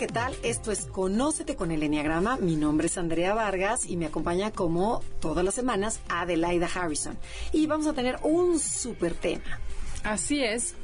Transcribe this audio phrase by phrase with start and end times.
[0.00, 0.34] ¿Qué tal?
[0.42, 2.38] Esto es Conócete con el Enneagrama.
[2.38, 7.18] Mi nombre es Andrea Vargas y me acompaña como todas las semanas Adelaida Harrison.
[7.52, 9.60] Y vamos a tener un súper tema.
[10.02, 10.74] Así es.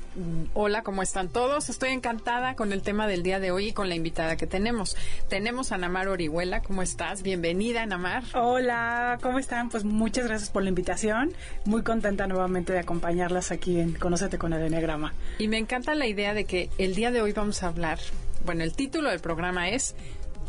[0.52, 1.70] Hola, ¿cómo están todos?
[1.70, 4.98] Estoy encantada con el tema del día de hoy y con la invitada que tenemos.
[5.30, 7.22] Tenemos a Namar Orihuela, ¿cómo estás?
[7.22, 8.22] Bienvenida, Namar.
[8.34, 9.70] Hola, ¿cómo están?
[9.70, 11.32] Pues muchas gracias por la invitación.
[11.64, 15.14] Muy contenta nuevamente de acompañarlas aquí en Conócete con el Enneagrama.
[15.38, 17.98] Y me encanta la idea de que el día de hoy vamos a hablar,
[18.46, 19.94] bueno, el título del programa es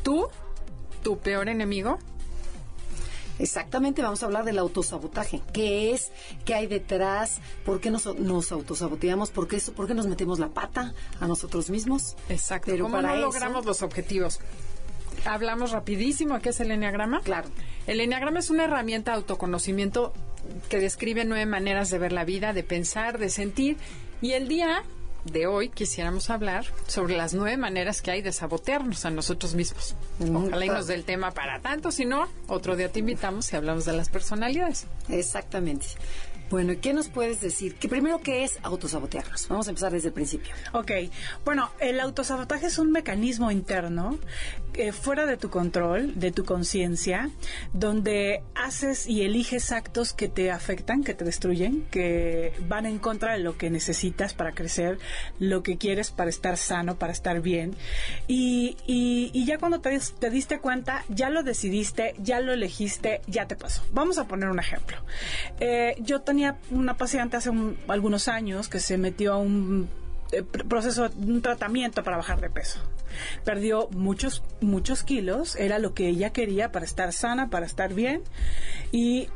[0.03, 0.27] Tú,
[1.03, 1.97] tu peor enemigo.
[3.39, 5.41] Exactamente, vamos a hablar del autosabotaje.
[5.53, 6.11] ¿Qué es?
[6.45, 7.39] ¿Qué hay detrás?
[7.65, 9.29] ¿Por qué nos, nos autosaboteamos?
[9.29, 12.15] ¿Por qué, ¿Por qué nos metemos la pata a nosotros mismos?
[12.29, 12.71] Exacto.
[12.71, 14.39] Pero ¿Cómo no logramos los objetivos?
[15.25, 17.21] Hablamos rapidísimo, ¿qué es el Enneagrama?
[17.21, 17.49] Claro.
[17.85, 20.13] El Enneagrama es una herramienta de autoconocimiento
[20.69, 23.77] que describe nueve maneras de ver la vida, de pensar, de sentir.
[24.21, 24.83] Y el día
[25.31, 29.95] de hoy quisiéramos hablar sobre las nueve maneras que hay de sabotearnos a nosotros mismos.
[30.19, 33.55] Ojalá y nos dé el tema para tanto, si no, otro día te invitamos y
[33.55, 34.87] hablamos de las personalidades.
[35.09, 35.87] Exactamente.
[36.49, 37.75] Bueno, ¿y qué nos puedes decir?
[37.75, 39.49] Que primero, ¿qué es autosabotearnos?
[39.49, 40.53] Vamos a empezar desde el principio.
[40.71, 40.91] Ok,
[41.43, 44.17] bueno, el autosabotaje es un mecanismo interno
[44.73, 47.31] eh, fuera de tu control, de tu conciencia,
[47.73, 53.33] donde haces y eliges actos que te afectan, que te destruyen, que van en contra
[53.33, 54.99] de lo que necesitas para crecer,
[55.39, 57.75] lo que quieres para estar sano, para estar bien.
[58.27, 58.77] Y,
[59.45, 63.83] ya cuando te, te diste cuenta, ya lo decidiste, ya lo elegiste, ya te pasó.
[63.91, 64.97] Vamos a poner un ejemplo.
[65.59, 67.49] Eh, yo tenía tenía una paciente hace
[67.87, 69.89] algunos años que se metió a un
[70.31, 72.79] eh, proceso, un tratamiento para bajar de peso.
[73.43, 78.21] Perdió muchos, muchos kilos, era lo que ella quería para estar sana, para estar bien.
[78.91, 79.29] Y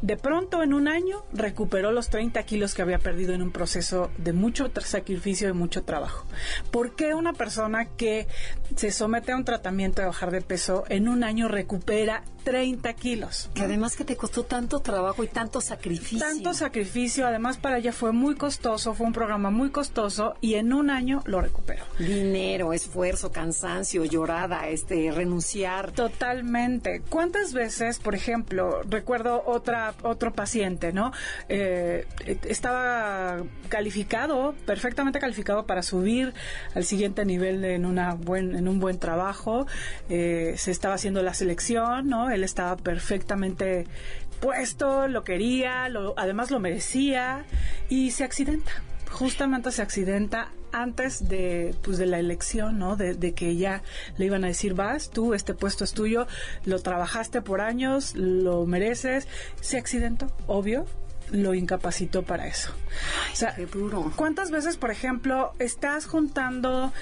[0.00, 4.10] de pronto en un año recuperó los 30 kilos que había perdido en un proceso
[4.18, 6.26] de mucho sacrificio y mucho trabajo.
[6.72, 8.26] ¿Por qué una persona que
[8.74, 13.50] se somete a un tratamiento de bajar de peso en un año recupera 30 kilos?
[13.54, 16.18] Que además que te costó tanto trabajo y tanto sacrificio.
[16.18, 20.72] Tanto sacrificio, además para ella fue muy costoso, fue un programa muy costoso y en
[20.72, 21.84] un año lo recuperó.
[21.98, 25.92] Dinero, esfuerzo, cansancio, llorada, este, renunciar.
[25.92, 27.02] Totalmente.
[27.08, 31.12] ¿Cuántas veces, por ejemplo, recuerdo otra otro paciente, ¿no?
[31.48, 32.06] Eh,
[32.44, 36.32] estaba calificado, perfectamente calificado para subir
[36.74, 39.66] al siguiente nivel en una buen en un buen trabajo.
[40.08, 42.30] Eh, se estaba haciendo la selección, ¿no?
[42.34, 43.86] Él estaba perfectamente
[44.40, 47.44] puesto, lo quería, lo, además lo merecía
[47.88, 48.72] y se accidenta
[49.12, 52.96] justamente se accidenta antes de, pues, de la elección, ¿no?
[52.96, 53.82] De, de, que ya
[54.16, 56.26] le iban a decir, vas, tú, este puesto es tuyo,
[56.64, 59.28] lo trabajaste por años, lo mereces.
[59.60, 60.86] Se accidentó, obvio,
[61.30, 62.72] lo incapacitó para eso.
[63.32, 64.12] o sea, qué duro.
[64.16, 66.92] ¿Cuántas veces, por ejemplo, estás juntando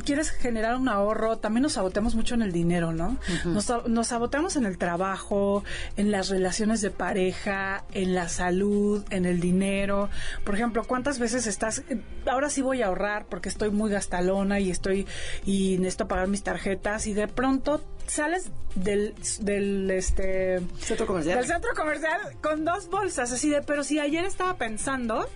[0.00, 3.18] quieres generar un ahorro, también nos saboteamos mucho en el dinero, ¿no?
[3.44, 5.64] nos, nos saboteamos en el trabajo,
[5.96, 10.08] en las relaciones de pareja, en la salud, en el dinero.
[10.44, 11.82] Por ejemplo, ¿cuántas veces estás,
[12.26, 15.06] ahora sí voy a ahorrar porque estoy muy gastalona y estoy,
[15.44, 21.38] y necesito pagar mis tarjetas y de pronto sales del, del este centro comercial.
[21.38, 25.28] del centro comercial con dos bolsas así de pero si ayer estaba pensando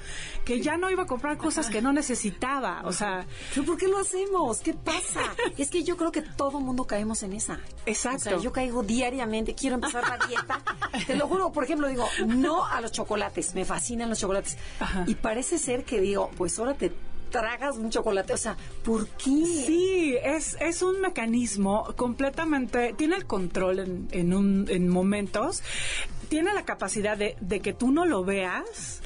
[0.44, 3.26] que ya no iba a comprar cosas que no necesitaba o sea.
[3.54, 5.20] ¿Pero por qué lo hacemos qué pasa
[5.58, 7.58] es que yo creo que todo mundo caemos en esa.
[7.86, 10.60] Exacto o sea yo caigo diariamente quiero empezar la dieta.
[11.06, 14.56] Te lo juro por ejemplo digo no a los chocolates me fascinan los chocolates.
[15.06, 16.92] Y parece ser que digo pues ahora te
[17.30, 18.32] tragas un chocolate.
[18.32, 19.44] O sea, ¿por qué?
[19.66, 25.62] Sí, es, es un mecanismo completamente, tiene el control en, en, un, en momentos,
[26.28, 29.02] tiene la capacidad de, de, que tú no lo veas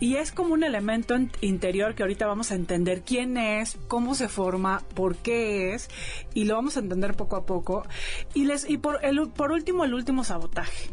[0.00, 4.28] y es como un elemento interior que ahorita vamos a entender quién es, cómo se
[4.28, 5.88] forma, por qué es
[6.34, 7.86] y lo vamos a entender poco a poco.
[8.34, 10.90] Y, les, y por, el, por último, el último sabotaje.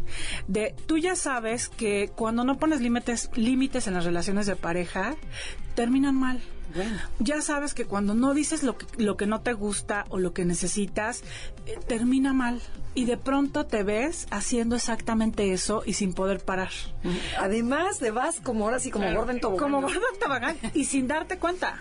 [0.47, 5.15] De, tú ya sabes que cuando no pones límites, límites en las relaciones de pareja,
[5.75, 6.41] terminan mal
[7.19, 10.33] Ya sabes que cuando no dices lo que, lo que no te gusta o lo
[10.33, 11.23] que necesitas,
[11.65, 12.61] eh, termina mal.
[12.95, 16.71] Y de pronto te ves haciendo exactamente eso y sin poder parar.
[17.37, 19.71] Además, te vas como ahora sí, como gordo en tobogán.
[19.71, 21.77] Como gordo en tobogán y sin darte cuenta.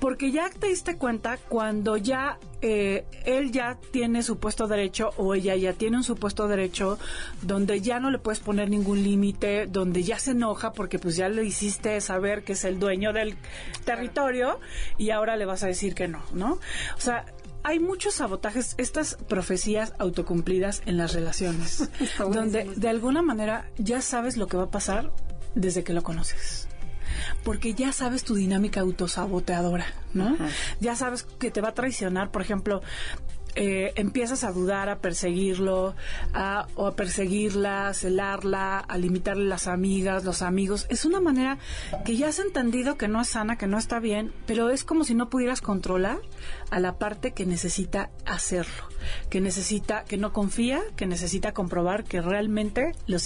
[0.00, 5.34] Porque ya te diste cuenta cuando ya eh, él ya tiene su puesto derecho o
[5.34, 6.98] ella ya tiene un supuesto derecho
[7.40, 11.28] donde ya no le puedes poner ningún límite, donde ya se enoja porque pues ya
[11.28, 13.36] le hiciste saber que es el dueño del
[13.84, 14.27] territorio
[14.96, 16.58] y ahora le vas a decir que no, ¿no?
[16.96, 17.26] O sea,
[17.62, 24.36] hay muchos sabotajes, estas profecías autocumplidas en las relaciones, donde de alguna manera ya sabes
[24.36, 25.10] lo que va a pasar
[25.54, 26.68] desde que lo conoces
[27.42, 30.36] porque ya sabes tu dinámica autosaboteadora, ¿no?
[30.80, 32.82] Ya sabes que te va a traicionar, por ejemplo,
[33.60, 35.96] eh, empiezas a dudar, a perseguirlo,
[36.32, 40.86] a, o a perseguirla, a celarla, a limitarle las amigas, los amigos.
[40.90, 41.58] Es una manera
[42.04, 45.02] que ya has entendido que no es sana, que no está bien, pero es como
[45.02, 46.20] si no pudieras controlar
[46.70, 48.84] a la parte que necesita hacerlo,
[49.30, 53.18] que necesita, que no confía, que necesita comprobar que realmente lo,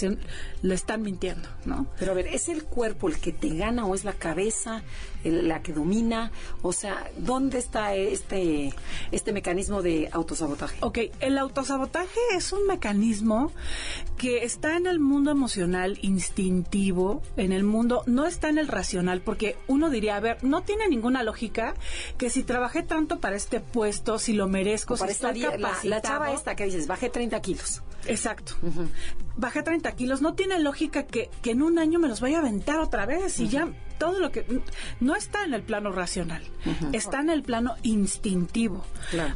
[0.61, 1.87] le están mintiendo, ¿no?
[1.99, 4.83] Pero a ver, ¿es el cuerpo el que te gana o es la cabeza
[5.23, 6.31] la que domina?
[6.61, 8.73] O sea, ¿dónde está este,
[9.11, 10.77] este mecanismo de autosabotaje?
[10.81, 13.51] Ok, el autosabotaje es un mecanismo
[14.17, 19.21] que está en el mundo emocional instintivo, en el mundo, no está en el racional,
[19.21, 21.73] porque uno diría, a ver, no tiene ninguna lógica
[22.17, 26.01] que si trabajé tanto para este puesto, si lo merezco, para si estoy la, la,
[26.01, 27.83] chava esta que dices, bajé 30 kilos.
[28.05, 28.53] Exacto.
[29.37, 30.21] Bajé 30 kilos.
[30.21, 33.39] No tiene lógica que, que, en un año me los vaya a aventar otra vez
[33.39, 34.45] y ya todo lo que...
[34.99, 36.43] No está en el plano racional,
[36.91, 38.83] está en el plano instintivo.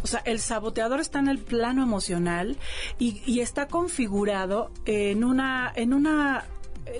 [0.03, 2.57] O sea, el saboteador está en el plano emocional
[2.99, 5.71] y, y está configurado en una...
[5.75, 6.45] En una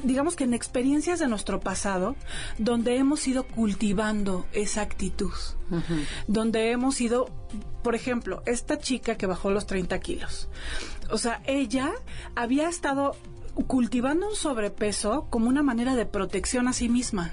[0.04, 2.16] digamos que en experiencias de nuestro pasado,
[2.58, 5.34] donde hemos ido cultivando esa actitud,
[6.28, 7.30] donde hemos ido,
[7.84, 10.50] por ejemplo, esta chica que bajó los 30 kilos,
[11.10, 11.92] o sea, ella
[12.36, 13.16] había estado
[13.66, 17.32] cultivando un sobrepeso como una manera de protección a sí misma.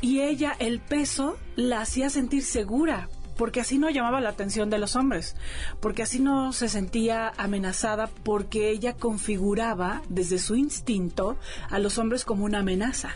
[0.00, 4.78] Y ella, el peso, la hacía sentir segura, porque así no llamaba la atención de
[4.78, 5.36] los hombres,
[5.80, 11.36] porque así no se sentía amenazada, porque ella configuraba desde su instinto
[11.70, 13.10] a los hombres como una amenaza.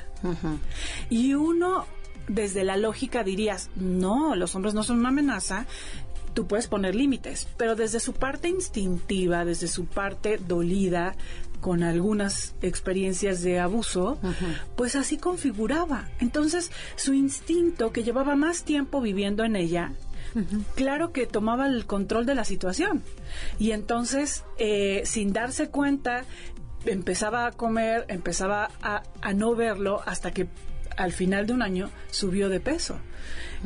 [1.11, 1.87] Y uno,
[2.27, 5.67] desde la lógica dirías, no, los hombres no son una amenaza,
[6.35, 11.15] tú puedes poner límites, pero desde su parte instintiva, desde su parte dolida,
[11.61, 14.19] con algunas experiencias de abuso,
[14.77, 16.09] pues así configuraba.
[16.21, 19.93] Entonces, su instinto, que llevaba más tiempo viviendo en ella,
[20.75, 23.03] claro que tomaba el control de la situación.
[23.59, 26.25] Y entonces, eh, sin darse cuenta,
[26.85, 29.03] empezaba a comer, empezaba a,
[29.33, 30.49] no verlo hasta que
[30.97, 32.99] al final de un año subió de peso.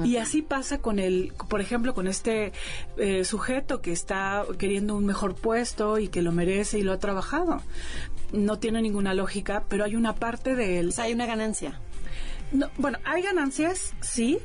[0.03, 2.53] Y así pasa con el, por ejemplo, con este
[2.97, 6.99] eh, sujeto que está queriendo un mejor puesto y que lo merece y lo ha
[6.99, 7.61] trabajado.
[8.33, 10.89] No tiene ninguna lógica, pero hay una parte de él.
[10.89, 11.79] O sea, hay una ganancia.
[12.53, 14.39] No, bueno, hay ganancias, sí,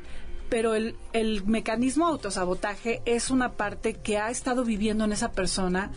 [0.49, 5.91] pero el, el mecanismo autosabotaje es una parte que ha estado viviendo en esa persona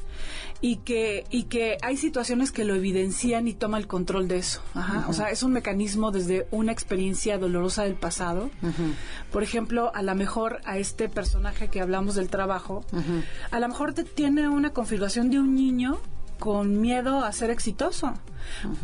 [0.61, 4.61] y que, y que hay situaciones que lo evidencian y toma el control de eso.
[5.09, 8.51] O sea, es un mecanismo desde una experiencia dolorosa del pasado.
[9.33, 12.85] Por ejemplo, a lo mejor a este personaje que hablamos del trabajo,
[13.51, 15.99] a lo mejor tiene una configuración de un niño
[16.41, 18.15] con miedo a ser exitoso,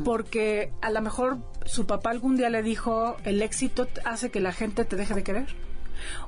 [0.05, 4.53] porque a lo mejor su papá algún día le dijo, el éxito hace que la
[4.53, 5.47] gente te deje de querer.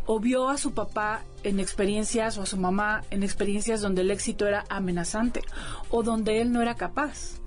[0.07, 4.11] O vio a su papá en experiencias o a su mamá en experiencias donde el
[4.11, 5.43] éxito era amenazante
[5.91, 7.39] o donde él no era capaz.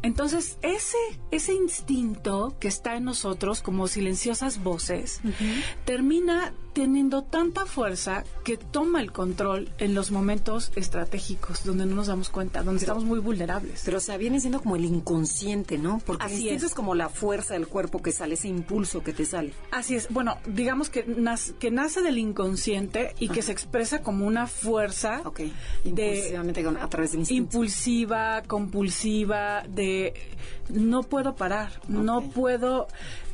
[0.00, 0.96] Entonces, ese,
[1.30, 5.20] ese instinto que está en nosotros como silenciosas voces,
[5.84, 12.06] termina teniendo tanta fuerza que toma el control en los momentos estratégicos donde no nos
[12.06, 13.82] damos cuenta, donde estamos muy vulnerables.
[13.84, 16.00] Pero o sea, viene siendo como el inconsciente, ¿no?
[16.04, 16.62] Porque Así es.
[16.62, 19.52] es como la fuerza del cuerpo que sale, ese impulso que te sale.
[19.70, 20.08] Así es.
[20.10, 25.22] Bueno, digamos que, nace, que nace del inconsciente y que se expresa como una fuerza
[25.84, 26.36] de,
[26.80, 30.14] a través de impulsiva, compulsiva, de
[30.68, 32.88] no puedo parar, no puedo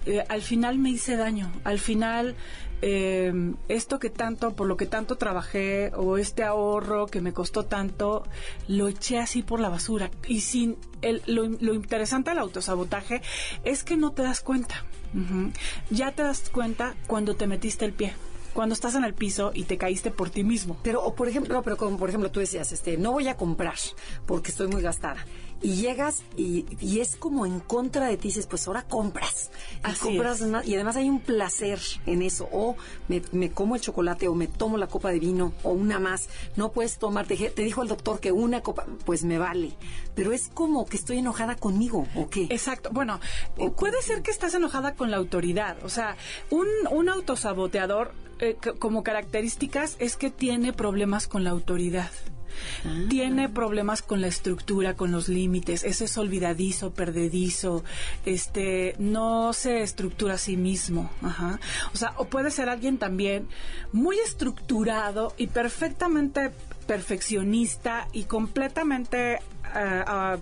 [0.06, 2.34] eh, al final me hice daño, al final
[2.82, 3.32] eh,
[3.68, 8.24] esto que tanto, por lo que tanto trabajé o este ahorro que me costó tanto,
[8.66, 10.10] lo eché así por la basura.
[10.26, 13.22] Y sin el, lo, interesante del autosabotaje
[13.64, 14.84] es que no te das cuenta.
[15.90, 18.12] Ya te das cuenta cuando te metiste el pie
[18.58, 20.76] cuando estás en el piso y te caíste por ti mismo.
[20.82, 23.36] Pero, o por ejemplo, no, pero como por ejemplo tú decías, este, no voy a
[23.36, 23.76] comprar
[24.26, 25.24] porque estoy muy gastada.
[25.62, 29.52] Y llegas y, y es como en contra de ti, dices, pues ahora compras.
[29.74, 32.48] Y Así compras más, y además hay un placer en eso.
[32.50, 36.00] O me, me como el chocolate o me tomo la copa de vino o una
[36.00, 36.28] más.
[36.56, 39.72] No puedes tomar, te, te dijo el doctor que una copa, pues me vale.
[40.16, 42.48] Pero es como que estoy enojada conmigo, ¿o qué?
[42.50, 42.90] Exacto.
[42.92, 43.20] Bueno,
[43.76, 45.76] puede ser que estás enojada con la autoridad.
[45.84, 46.16] O sea,
[46.50, 52.10] un, un autosaboteador, eh, como características, es que tiene problemas con la autoridad.
[53.08, 55.84] Tiene problemas con la estructura, con los límites.
[55.84, 57.84] Ese es olvidadizo, perdedizo.
[58.24, 61.10] Este, no se estructura a sí mismo.
[61.22, 61.60] Ajá.
[61.94, 63.48] O sea, o puede ser alguien también
[63.92, 66.50] muy estructurado y perfectamente
[66.86, 70.36] perfeccionista y completamente ah, ah,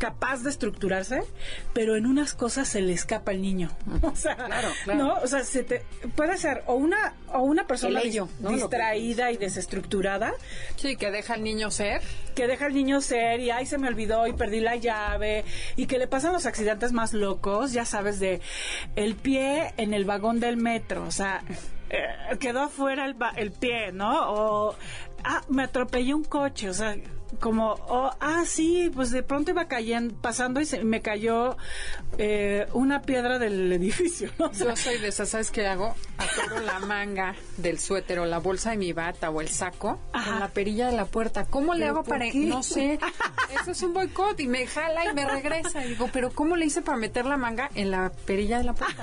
[0.00, 1.20] capaz de estructurarse,
[1.74, 3.70] pero en unas cosas se le escapa el niño.
[4.02, 4.98] O sea, Claro, claro.
[5.04, 5.14] ¿no?
[5.22, 5.84] O sea, se te,
[6.16, 10.32] puede ser o una o una persona distraída y desestructurada
[10.76, 12.00] Sí, que deja al niño ser.
[12.34, 15.44] que deja al niño ser y ay se me olvidó y perdí la llave
[15.76, 18.40] y que le pasan los accidentes más locos, ya sabes de
[18.96, 21.42] el pie en el vagón del metro, o sea,
[21.90, 24.32] eh, quedó afuera el, el pie, ¿no?
[24.32, 24.74] O
[25.24, 26.96] ah, me atropellé un coche, o sea,
[27.38, 31.56] como, oh, ah, sí, pues de pronto iba cayendo, pasando y se, me cayó
[32.18, 34.46] eh, una piedra del edificio, ¿no?
[34.46, 35.94] O sea, Yo soy de esas, ¿sabes qué hago?
[36.18, 40.30] Atoro la manga del suéter o la bolsa de mi bata o el saco Ajá.
[40.32, 41.44] con la perilla de la puerta.
[41.46, 42.30] ¿Cómo le ¿Pero hago para...?
[42.30, 42.38] qué?
[42.46, 42.98] No sé.
[43.60, 45.84] Eso es un boicot y me jala y me regresa.
[45.84, 48.74] Y digo, ¿pero cómo le hice para meter la manga en la perilla de la
[48.74, 49.02] puerta?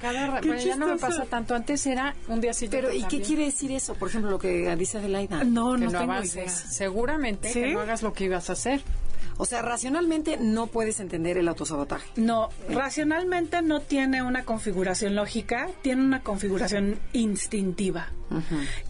[0.00, 1.54] Cada Pero ya no me pasa tanto.
[1.54, 2.68] Antes era un día sí.
[2.70, 3.94] Pero, ¿y qué quiere decir eso?
[3.94, 5.44] Por ejemplo, lo que dice Adelaida.
[5.44, 6.34] no, Que no no tengo avances.
[6.34, 6.48] idea.
[6.48, 8.82] Seguramente No hagas lo que ibas a hacer.
[9.36, 12.08] O sea, racionalmente no puedes entender el autosabotaje.
[12.16, 18.10] No, racionalmente no tiene una configuración lógica, tiene una configuración instintiva.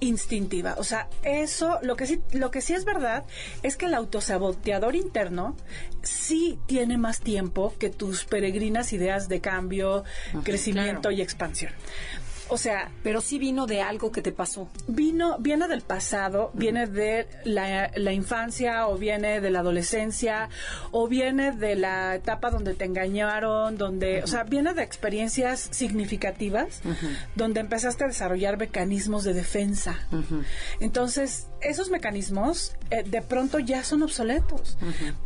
[0.01, 0.75] Instintiva.
[0.79, 3.25] O sea, eso, lo que sí, lo que sí es verdad
[3.63, 5.57] es que el autosaboteador interno
[6.03, 10.05] sí tiene más tiempo que tus peregrinas ideas de cambio,
[10.45, 11.17] crecimiento claro.
[11.17, 11.73] y expansión.
[12.49, 14.69] O sea, Pero sí vino de algo que te pasó.
[14.87, 20.49] vino, viene del pasado, viene de la, la infancia o viene de la adolescencia
[20.91, 26.83] o viene de la etapa donde te engañaron, donde, o sea, viene de experiencias significativas
[27.35, 29.99] donde empezaste a desarrollar mecanismos de defensa.
[30.81, 34.77] Entonces, esos mecanismos eh, de pronto ya son obsoletos.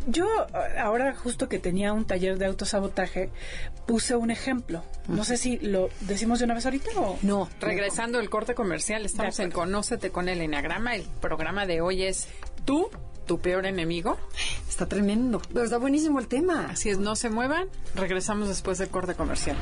[0.07, 3.30] Yo, eh, ahora justo que tenía un taller de autosabotaje,
[3.87, 4.85] puse un ejemplo.
[5.09, 7.18] No sé si lo decimos de una vez ahorita o...
[7.23, 9.50] No, Regresando del corte comercial, estamos en.
[9.50, 10.95] Conócete con el Enneagrama.
[10.95, 12.28] El programa de hoy es
[12.64, 12.88] tú,
[13.26, 14.18] tu peor enemigo.
[14.68, 15.40] Está tremendo.
[15.52, 16.68] Pero está buenísimo el tema.
[16.71, 17.68] Así es, no se muevan.
[17.95, 19.57] Regresamos después del corte comercial.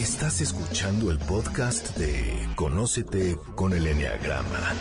[0.00, 4.72] Estás escuchando el podcast de Conócete con el Enneagrama.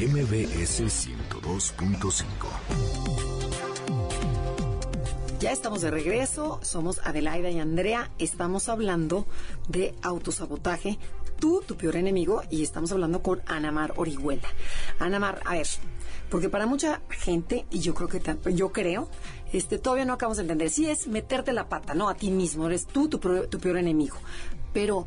[0.00, 2.24] MBS 102.5.
[5.38, 9.26] Ya estamos de regreso, somos Adelaida y Andrea, estamos hablando
[9.68, 10.98] de autosabotaje,
[11.38, 14.48] tú, tu peor enemigo, y estamos hablando con Anamar Orihuela.
[14.98, 15.66] Anamar, a ver,
[16.30, 18.22] porque para mucha gente, y yo creo que
[18.54, 19.10] yo creo,
[19.52, 22.08] este, todavía no acabamos de entender, sí es meterte la pata, ¿no?
[22.08, 24.16] A ti mismo, eres tú tu, peor enemigo,
[24.72, 25.06] pero...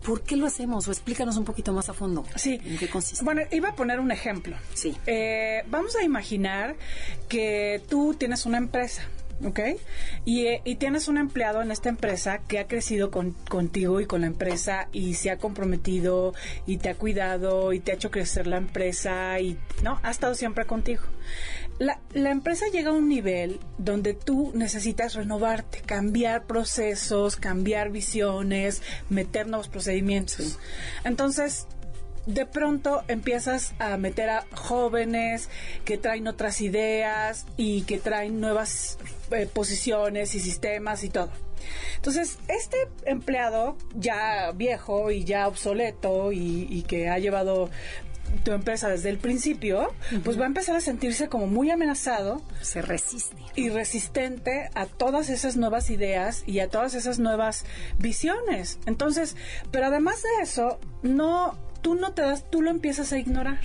[0.00, 0.88] ¿Por qué lo hacemos?
[0.88, 2.24] O explícanos un poquito más a fondo.
[2.34, 2.58] Sí.
[2.64, 3.22] ¿En qué consiste?
[3.22, 4.56] Bueno, iba a poner un ejemplo.
[4.72, 4.96] Sí.
[5.06, 6.74] Eh, vamos a imaginar
[7.28, 9.02] que tú tienes una empresa.
[9.44, 9.60] ¿Ok?
[10.24, 14.06] Y, eh, y tienes un empleado en esta empresa que ha crecido con- contigo y
[14.06, 16.32] con la empresa y se ha comprometido
[16.66, 20.00] y te ha cuidado y te ha hecho crecer la empresa y, ¿no?
[20.02, 21.02] Ha estado siempre contigo.
[21.80, 28.82] La, la empresa llega a un nivel donde tú necesitas renovarte, cambiar procesos, cambiar visiones,
[29.08, 30.58] meter nuevos procedimientos.
[31.04, 31.66] Entonces,
[32.26, 35.48] de pronto empiezas a meter a jóvenes
[35.86, 38.98] que traen otras ideas y que traen nuevas
[39.30, 41.30] eh, posiciones y sistemas y todo.
[41.96, 47.70] Entonces, este empleado ya viejo y ya obsoleto y, y que ha llevado
[48.44, 49.92] tu empresa desde el principio,
[50.24, 53.36] pues va a empezar a sentirse como muy amenazado Se resiste.
[53.54, 57.64] y resistente a todas esas nuevas ideas y a todas esas nuevas
[57.98, 58.78] visiones.
[58.86, 59.36] Entonces,
[59.70, 63.60] pero además de eso, no, tú no te das, tú lo empiezas a ignorar.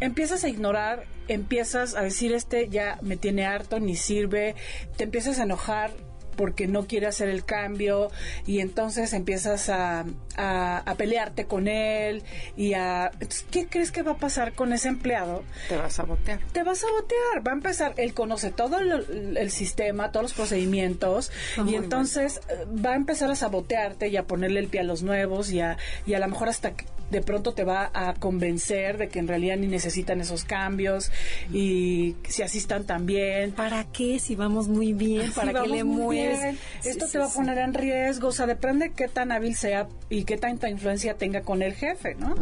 [0.00, 4.56] Empiezas a ignorar, empiezas a decir este ya me tiene harto, ni sirve,
[4.96, 5.92] te empiezas a enojar
[6.36, 8.10] porque no quiere hacer el cambio
[8.46, 10.04] y entonces empiezas a,
[10.36, 12.22] a, pelearte con él
[12.56, 13.10] y a...
[13.14, 15.42] Entonces, ¿qué crees que va a pasar con ese empleado?
[15.68, 16.40] Te va a sabotear.
[16.52, 17.46] Te va a sabotear.
[17.46, 21.30] Va a empezar, él conoce todo el, sistema, todos los procedimientos
[21.66, 25.02] y entonces eh, va a empezar a sabotearte y a ponerle el pie a los
[25.02, 26.74] nuevos y a, y a lo mejor hasta
[27.12, 31.12] de pronto te va a convencer de que en realidad ni necesitan esos cambios
[31.52, 33.52] y si así están tan bien.
[33.52, 34.18] ¿Para qué?
[34.18, 36.58] Si vamos muy bien, ¿para qué le mueves?
[36.82, 40.21] Esto te va a poner en riesgo, o sea, depende qué tan hábil sea y
[40.24, 42.34] qué tanta influencia tenga con el jefe, ¿no?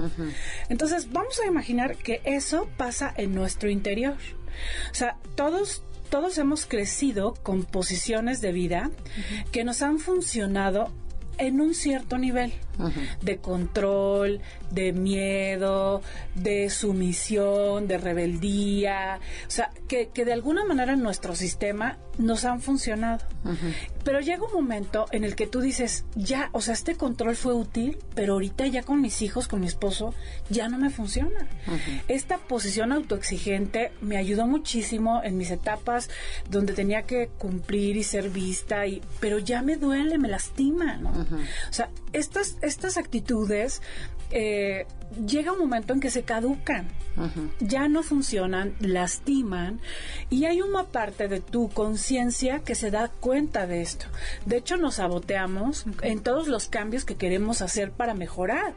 [0.68, 4.16] Entonces, vamos a imaginar que eso pasa en nuestro interior.
[4.90, 8.90] O sea, todos todos hemos crecido con posiciones de vida
[9.52, 10.92] que nos han funcionado
[11.38, 12.52] en un cierto nivel
[13.22, 16.02] de control, de miedo,
[16.34, 22.44] de sumisión, de rebeldía, o sea, que, que de alguna manera en nuestro sistema nos
[22.44, 23.24] han funcionado.
[24.04, 27.54] Pero llega un momento en el que tú dices, ya, o sea, este control fue
[27.54, 30.14] útil, pero ahorita ya con mis hijos, con mi esposo,
[30.48, 31.46] ya no me funciona.
[32.08, 36.10] Esta posición autoexigente me ayudó muchísimo en mis etapas
[36.48, 41.10] donde tenía que cumplir y ser vista, y, pero ya me duele, me lastima, ¿no?
[41.10, 43.82] O sea, estas estas actitudes
[44.30, 44.86] eh,
[45.26, 46.88] llega un momento en que se caducan,
[47.58, 49.80] ya no funcionan, lastiman
[50.30, 54.06] y hay una parte de tu conciencia que se da cuenta de esto.
[54.46, 58.74] De hecho, nos saboteamos en todos los cambios que queremos hacer para mejorar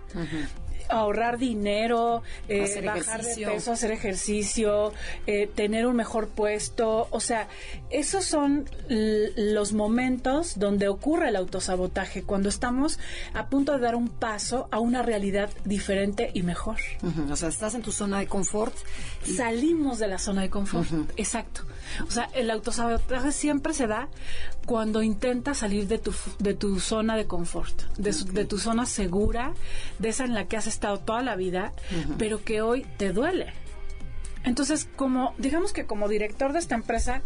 [0.90, 4.94] ahorrar dinero, eh, bajar de peso, hacer ejercicio,
[5.28, 7.08] eh, tener un mejor puesto.
[7.12, 7.48] O sea,
[7.90, 13.00] esos son los momentos donde ocurre el autosabotaje, cuando estamos
[13.34, 16.78] a punto de dar un paso a una realidad diferente y mejor.
[17.30, 18.76] O sea, estás en tu zona de confort.
[19.24, 20.88] Salimos de la zona de confort.
[21.18, 21.64] Exacto.
[22.08, 24.10] O sea, el autosabotaje siempre se da
[24.66, 29.54] cuando intentas salir de tu, de tu zona de confort, de, de tu zona segura,
[30.00, 31.74] de esa en la que has estado toda la vida,
[32.18, 33.54] pero que hoy te duele.
[34.44, 37.22] Entonces, como, digamos que como director de esta empresa,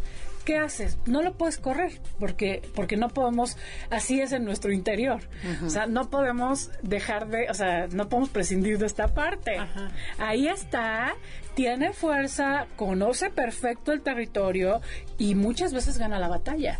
[0.46, 0.98] ¿qué haces?
[1.06, 3.58] No lo puedes correr, porque, porque no podemos,
[3.90, 5.22] así es en nuestro interior.
[5.66, 9.58] O sea, no podemos dejar de, o sea, no podemos prescindir de esta parte.
[10.20, 11.16] Ahí está,
[11.58, 14.80] tiene fuerza, conoce perfecto el territorio
[15.18, 16.80] y muchas veces gana la batalla.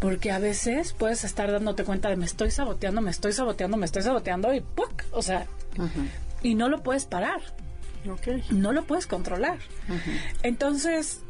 [0.00, 3.84] Porque a veces puedes estar dándote cuenta de me estoy saboteando, me estoy saboteando, me
[3.84, 5.04] estoy saboteando y ¡puc!
[5.10, 5.46] O sea,
[6.42, 7.42] y no lo puedes parar.
[8.50, 9.58] No lo puedes controlar.
[10.42, 11.20] Entonces,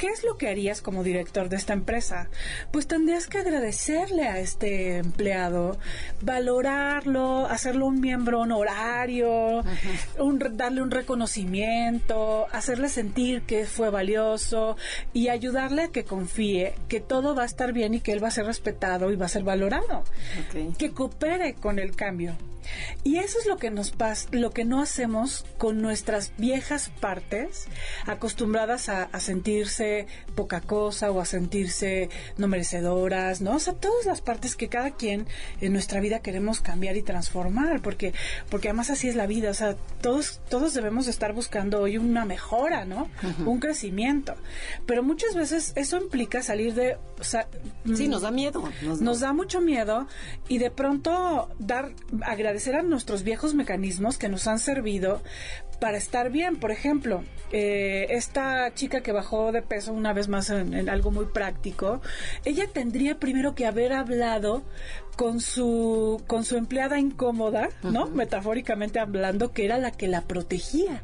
[0.00, 2.30] ¿qué es lo que harías como director de esta empresa?
[2.72, 5.78] Pues tendrías que agradecerle a este empleado,
[6.22, 9.62] valorarlo, hacerlo un miembro honorario,
[10.52, 14.78] darle un reconocimiento, hacerle sentir que fue valioso
[15.12, 18.28] y ayudarle a que confíe que todo va a estar bien y que él va
[18.28, 20.04] a ser respetado y va a ser valorado.
[20.78, 22.38] Que coopere con el cambio.
[23.02, 27.66] Y eso es lo que nos pasa, lo que no hacemos con nuestras viejas partes,
[28.06, 29.89] acostumbradas a, sentirse
[30.34, 33.56] poca cosa o a sentirse no merecedoras, ¿no?
[33.56, 35.26] O sea, todas las partes que cada quien
[35.60, 38.14] en nuestra vida queremos cambiar y transformar, porque,
[38.48, 42.24] porque además así es la vida, o sea, todos, todos debemos estar buscando hoy una
[42.24, 43.08] mejora, ¿no?
[43.44, 44.34] Un crecimiento.
[44.86, 47.46] Pero muchas veces eso implica salir de, o sea,
[47.94, 48.62] sí, nos da miedo.
[48.82, 50.06] Nos, nos da mucho miedo
[50.48, 55.22] y de pronto dar, agradecer eran nuestros viejos mecanismos que nos han servido
[55.80, 56.56] para estar bien.
[56.56, 61.26] Por ejemplo, eh, esta chica que bajó de peso una vez más en, algo muy
[61.26, 62.00] práctico,
[62.44, 64.62] ella tendría primero que haber hablado
[65.16, 68.06] con su con su empleada incómoda, ¿no?
[68.06, 71.02] Metafóricamente hablando, que era la que la protegía,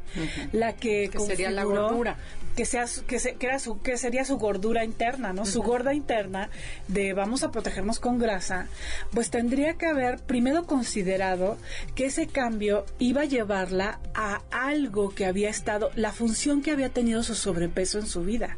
[0.51, 2.17] la que, que sería la gordura
[2.57, 5.45] que sea que, se, que era su que sería su gordura interna, ¿no?
[5.45, 6.49] Su gorda interna
[6.87, 8.67] de vamos a protegernos con grasa,
[9.11, 11.57] pues tendría que haber primero considerado
[11.93, 16.89] que ese cambio iba a llevarla a algo que había estado la función que había
[16.89, 18.57] tenido su sobrepeso en su vida.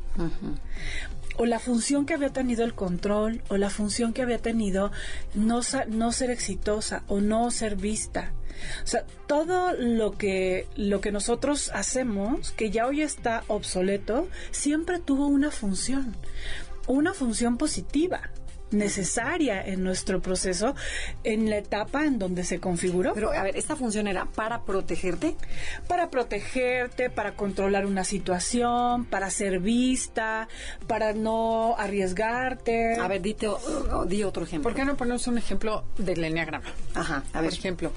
[1.40, 4.92] O la función que había tenido el control, o la función que había tenido
[5.36, 8.34] no, no ser exitosa o no ser vista.
[8.84, 15.00] O sea, todo lo que, lo que nosotros hacemos, que ya hoy está obsoleto, siempre
[15.00, 16.14] tuvo una función,
[16.88, 18.32] una función positiva
[18.72, 20.76] necesaria en nuestro proceso
[21.24, 23.14] en la etapa en donde se configuró.
[23.14, 25.36] Pero, a ver, ¿esta función era para protegerte?
[25.88, 30.48] Para protegerte, para controlar una situación, para ser vista,
[30.88, 32.96] para no arriesgarte.
[32.96, 33.48] A ver, dite,
[34.08, 34.70] di otro ejemplo.
[34.70, 36.68] ¿Por qué no ponemos un ejemplo del enneagrama?
[36.96, 37.50] Ajá, a ver.
[37.50, 37.92] Por ejemplo,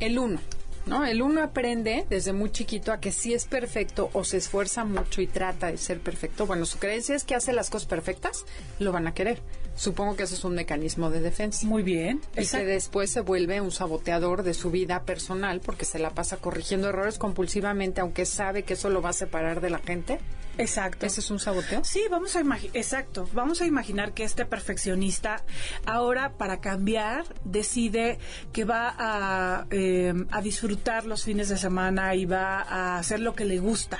[0.00, 0.40] el uno.
[0.86, 1.04] ¿No?
[1.04, 5.20] El uno aprende desde muy chiquito a que si es perfecto o se esfuerza mucho
[5.20, 8.46] y trata de ser perfecto, bueno, su creencia es que hace las cosas perfectas,
[8.78, 9.42] lo van a querer.
[9.78, 11.64] Supongo que ese es un mecanismo de defensa.
[11.64, 12.20] Muy bien.
[12.36, 16.38] Y que después se vuelve un saboteador de su vida personal porque se la pasa
[16.38, 20.18] corrigiendo errores compulsivamente, aunque sabe que eso lo va a separar de la gente.
[20.58, 21.06] Exacto.
[21.06, 21.84] ¿Ese es un saboteo?
[21.84, 23.28] Sí, vamos a imaginar, exacto.
[23.32, 25.44] Vamos a imaginar que este perfeccionista
[25.86, 28.18] ahora para cambiar decide
[28.52, 33.34] que va a, eh, a disfrutar los fines de semana y va a hacer lo
[33.34, 33.98] que le gusta.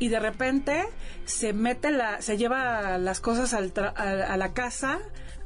[0.00, 0.84] Y de repente
[1.24, 4.79] se mete la, se lleva las cosas al a la casa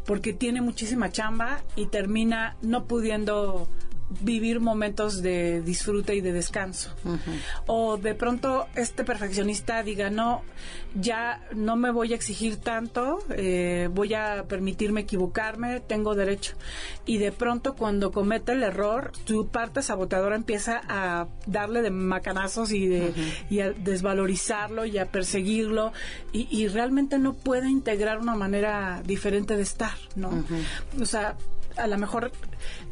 [0.07, 3.69] porque tiene muchísima chamba y termina no pudiendo
[4.21, 6.95] vivir momentos de disfrute y de descanso.
[7.67, 10.43] O de pronto este perfeccionista diga, no,
[10.95, 16.55] ya no me voy a exigir tanto, eh, voy a permitirme equivocarme, tengo derecho.
[17.07, 22.73] Y de pronto cuando comete el error, su parte saboteadora empieza a darle de macanazos
[22.73, 23.13] y, de,
[23.51, 25.93] y a desvalorizarlo y a perseguirlo
[26.33, 30.45] y, y, realmente no puede integrar una manera diferente de estar, ¿no?
[31.01, 31.37] O sea,
[31.77, 32.33] a lo mejor...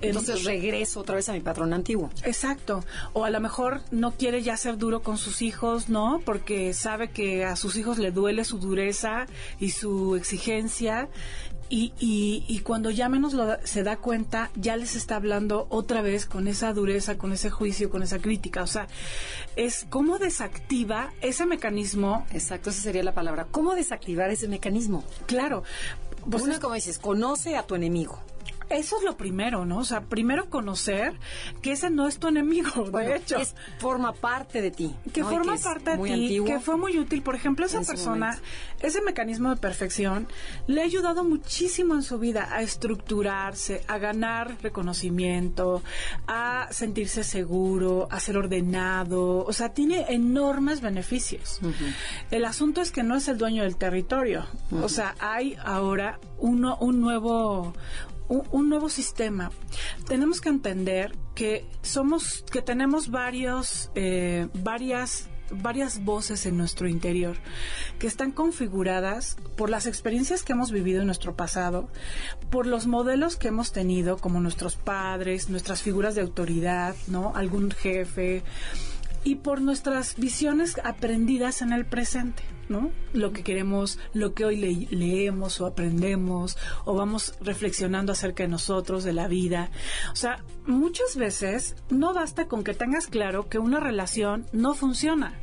[0.01, 2.11] Entonces regreso otra vez a mi patrón antiguo.
[2.25, 2.85] Exacto.
[3.13, 6.21] O a lo mejor no quiere ya ser duro con sus hijos, ¿no?
[6.25, 9.27] Porque sabe que a sus hijos le duele su dureza
[9.61, 11.09] y su exigencia.
[11.75, 16.47] Y, y, cuando ya menos se da cuenta, ya les está hablando otra vez con
[16.47, 18.63] esa dureza, con ese juicio, con esa crítica.
[18.63, 18.89] O sea,
[19.57, 22.27] es cómo desactiva ese mecanismo.
[22.31, 23.47] Exacto, esa sería la palabra.
[23.51, 25.03] ¿Cómo desactivar ese mecanismo?
[25.25, 25.63] Claro.
[26.31, 28.21] Pues es como dices, conoce a tu enemigo
[28.79, 29.79] eso es lo primero, ¿no?
[29.79, 31.15] O sea, primero conocer
[31.61, 33.37] que ese no es tu enemigo, de hecho.
[33.37, 34.95] Es, forma parte de ti.
[35.13, 37.23] Que forma parte de ti, que fue muy útil.
[37.23, 38.39] Por ejemplo, esa persona,
[38.81, 40.29] ese mecanismo de perfección,
[40.67, 45.83] le ha ayudado muchísimo en su vida a estructurarse, a ganar reconocimiento,
[46.27, 49.45] a sentirse seguro, a ser ordenado.
[49.45, 51.61] O sea, tiene enormes beneficios.
[52.31, 54.47] El asunto es que no es el dueño del territorio.
[54.71, 57.73] O sea, hay ahora uno, un nuevo
[58.33, 59.51] un, nuevo sistema.
[60.07, 67.37] Tenemos que entender que somos, que tenemos varios, eh, varias varias voces en nuestro interior
[67.99, 71.91] que están configuradas por las experiencias que hemos vivido en nuestro pasado,
[72.51, 77.33] por los modelos que hemos tenido como nuestros padres, nuestras figuras de autoridad, ¿no?
[77.37, 78.43] Algún jefe
[79.25, 82.43] y por nuestras visiones aprendidas en el presente.
[82.73, 82.91] ¿No?
[83.13, 84.57] Lo que queremos, lo que hoy
[84.91, 89.71] leemos o aprendemos o vamos reflexionando acerca de nosotros, de la vida.
[90.13, 95.42] O sea, muchas veces no basta con que tengas claro que una relación no funciona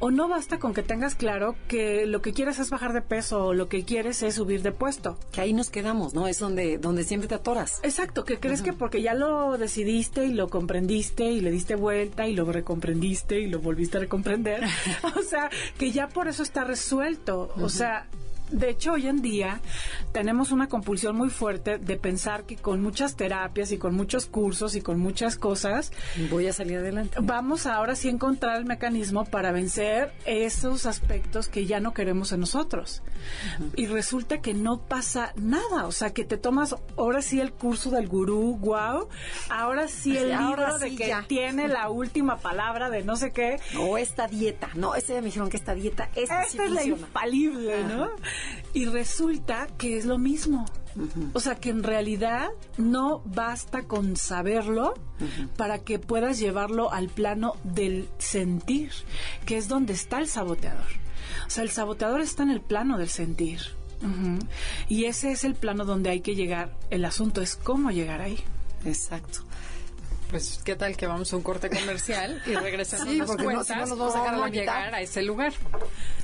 [0.00, 3.46] o no basta con que tengas claro que lo que quieres es bajar de peso
[3.46, 5.18] o lo que quieres es subir de puesto.
[5.30, 6.26] Que ahí nos quedamos, ¿no?
[6.26, 7.80] Es donde, donde siempre te atoras.
[7.82, 12.26] Exacto, que crees que porque ya lo decidiste y lo comprendiste y le diste vuelta
[12.26, 14.64] y lo recomprendiste y lo volviste a recomprender,
[15.16, 17.52] o sea, que ya por eso está resuelto.
[17.60, 18.06] O sea,
[18.50, 19.60] de hecho, hoy en día
[20.12, 24.74] tenemos una compulsión muy fuerte de pensar que con muchas terapias y con muchos cursos
[24.74, 25.92] y con muchas cosas
[26.30, 27.18] voy a salir adelante.
[27.20, 32.32] Vamos ahora sí a encontrar el mecanismo para vencer esos aspectos que ya no queremos
[32.32, 33.02] en nosotros.
[33.76, 37.90] Y resulta que no pasa nada, o sea, que te tomas ahora sí el curso
[37.90, 39.08] del gurú, wow,
[39.50, 43.60] ahora sí el libro de que tiene la última palabra de no sé qué.
[43.78, 47.84] O esta dieta, no, ese me dijeron que esta dieta, esta, esta es la infalible,
[47.84, 48.10] ¿no?
[48.72, 50.66] Y resulta que es lo mismo.
[51.34, 54.94] O sea que en realidad no basta con saberlo
[55.56, 58.90] para que puedas llevarlo al plano del sentir,
[59.46, 60.86] que es donde está el saboteador.
[61.46, 63.60] O sea, el saboteador está en el plano del sentir.
[64.88, 66.76] Y ese es el plano donde hay que llegar.
[66.90, 68.38] El asunto es cómo llegar ahí.
[68.84, 69.40] Exacto.
[70.30, 73.74] Pues, ¿qué tal que vamos a un corte comercial y regresamos sí, porque no, si
[73.74, 75.52] no nos vamos a dejar a llegar a ese lugar?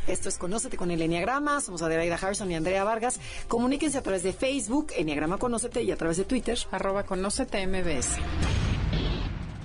[0.07, 1.61] Esto es Conócete con el Enneagrama.
[1.61, 3.19] Somos Adelaida Harrison y Andrea Vargas.
[3.49, 8.11] Comuníquense a través de Facebook, Enneagrama Conócete, y a través de Twitter, arroba Conócete MBS.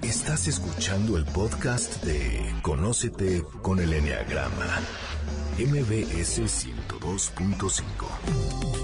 [0.01, 4.79] Estás escuchando el podcast de Conócete con el Enneagrama.
[5.59, 8.80] MBS 102.5.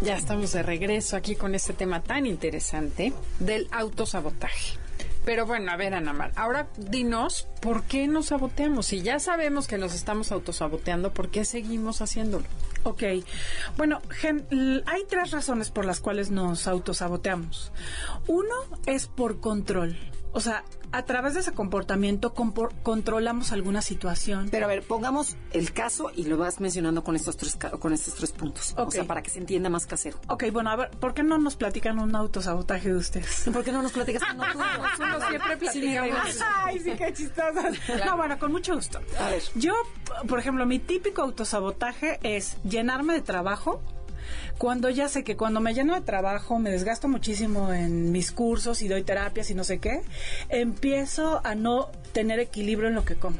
[0.00, 4.78] Ya estamos de regreso aquí con este tema tan interesante del autosabotaje.
[5.24, 8.86] Pero bueno, a ver, Ana ahora dinos por qué nos saboteamos.
[8.86, 12.46] Si ya sabemos que nos estamos autosaboteando, ¿por qué seguimos haciéndolo?
[12.84, 13.02] Ok.
[13.76, 14.00] Bueno,
[14.86, 17.72] hay tres razones por las cuales nos autosaboteamos.
[18.26, 18.54] Uno
[18.86, 19.98] es por control.
[20.32, 20.62] O sea,
[20.92, 24.48] a través de ese comportamiento compor- controlamos alguna situación.
[24.50, 28.14] Pero a ver, pongamos el caso y lo vas mencionando con estos tres, con estos
[28.14, 28.74] tres puntos.
[28.76, 30.18] O sea, para que se entienda más casero.
[30.28, 33.48] Ok, bueno, a ver, ¿por qué no nos platican un autosabotaje de ustedes?
[33.52, 34.58] ¿Por qué no nos platicas cuando tú?
[34.58, 37.74] Uno siempre platica de Sí, Ay, sí, qué chistosas.
[38.06, 39.00] No, bueno, con mucho gusto.
[39.18, 39.42] A ver.
[39.54, 39.72] Yo,
[40.28, 43.82] por ejemplo, mi típico autosabotaje es llenarme de trabajo.
[44.58, 48.82] Cuando ya sé que cuando me lleno de trabajo, me desgasto muchísimo en mis cursos
[48.82, 50.02] y doy terapias y no sé qué,
[50.48, 53.38] empiezo a no tener equilibrio en lo que como.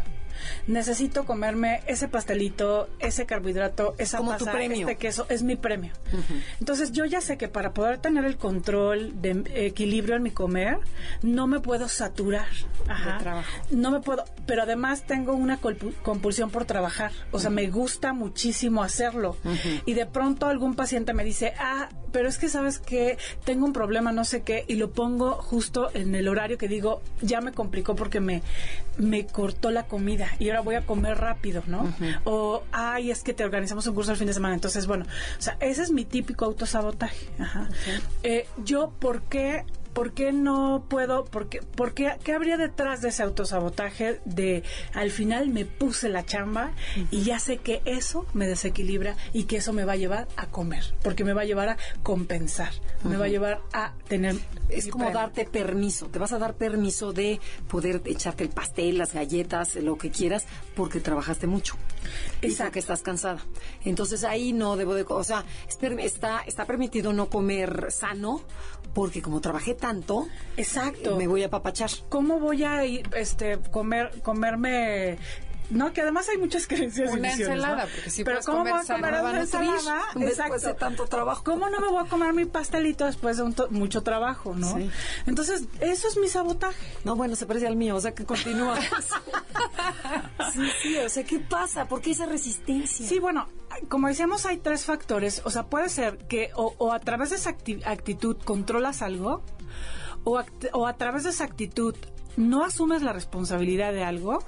[0.67, 4.81] Necesito comerme ese pastelito, ese carbohidrato, esa Como tu masa, premio.
[4.81, 5.93] este queso, es mi premio.
[6.61, 10.79] Entonces yo ya sé que para poder tener el control de equilibrio en mi comer,
[11.23, 12.49] no me puedo saturar.
[12.87, 13.19] Ajá.
[13.19, 13.49] trabajo.
[13.71, 15.59] No me puedo, pero además tengo una
[16.03, 17.13] compulsión por trabajar.
[17.33, 19.37] O sea, me gusta muchísimo hacerlo.
[19.87, 23.73] Y de pronto algún paciente me dice, ah, pero es que sabes que tengo un
[23.73, 27.53] problema, no sé qué, y lo pongo justo en el horario que digo, ya me
[27.53, 28.43] complicó porque me,
[28.97, 31.93] me cortó la comida y ahora voy a comer rápido, ¿no?
[32.25, 34.55] O, ay, es que te organizamos un curso el fin de semana.
[34.55, 37.29] Entonces, bueno, o sea, ese es mi típico autosabotaje.
[37.39, 37.69] Ajá.
[38.23, 39.65] Eh, yo, ¿por qué?
[39.99, 41.25] ¿Por qué no puedo?
[41.25, 44.63] ¿Por qué, por qué, qué habría detrás de ese autosabotaje de
[44.95, 46.71] al final me puse la chamba
[47.11, 50.47] y ya sé que eso me desequilibra y que eso me va a llevar a
[50.47, 50.95] comer?
[51.03, 52.71] Porque me va a llevar a compensar,
[53.03, 54.37] me va a llevar a tener...
[54.69, 55.21] Es como premio.
[55.21, 56.07] darte permiso.
[56.07, 60.47] Te vas a dar permiso de poder echarte el pastel, las galletas, lo que quieras,
[60.77, 61.75] porque trabajaste mucho.
[62.41, 62.67] Y Exacto.
[62.67, 63.41] porque estás cansada.
[63.85, 65.05] Entonces ahí no debo de...
[65.09, 68.43] O sea, está permitido no comer sano,
[68.95, 71.17] porque como trabajé tanto, Exacto.
[71.17, 71.91] me voy a papachar.
[72.09, 75.19] ¿Cómo voy a ir, este, comer, comerme
[75.71, 77.91] no, que además hay muchas creencias Una ensalada, ¿no?
[77.95, 80.03] porque si Pero ¿cómo comer voy a comer una ensalada?
[80.15, 81.43] después de tanto trabajo.
[81.45, 84.75] ¿Cómo no me voy a comer mi pastelito después de un to- mucho trabajo, no?
[84.77, 84.91] Sí.
[85.27, 86.77] Entonces, eso es mi sabotaje.
[87.05, 88.79] No, bueno, se parece al mío, o sea que continúa.
[90.53, 91.87] sí, sí, o sea, ¿qué pasa?
[91.87, 93.07] ¿Por qué esa resistencia?
[93.07, 93.49] Sí, bueno,
[93.89, 95.43] como decíamos, hay tres factores.
[95.45, 99.43] O sea, puede ser que o, o a través de esa acti- actitud controlas algo,
[100.25, 101.95] o, o a través de esa actitud
[102.39, 104.39] no asumes la responsabilidad de algo,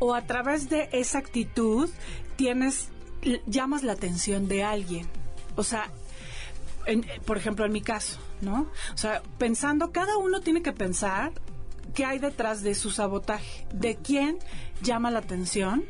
[0.00, 1.88] o a través de esa actitud
[2.36, 2.88] tienes,
[3.46, 5.06] llamas la atención de alguien.
[5.54, 5.90] O sea,
[6.86, 8.68] en- por ejemplo, en mi caso, ¿no?
[8.94, 11.32] O sea, pensando, cada uno tiene que pensar
[11.94, 14.38] qué hay detrás de su sabotaje, de quién
[14.82, 15.84] llama la atención,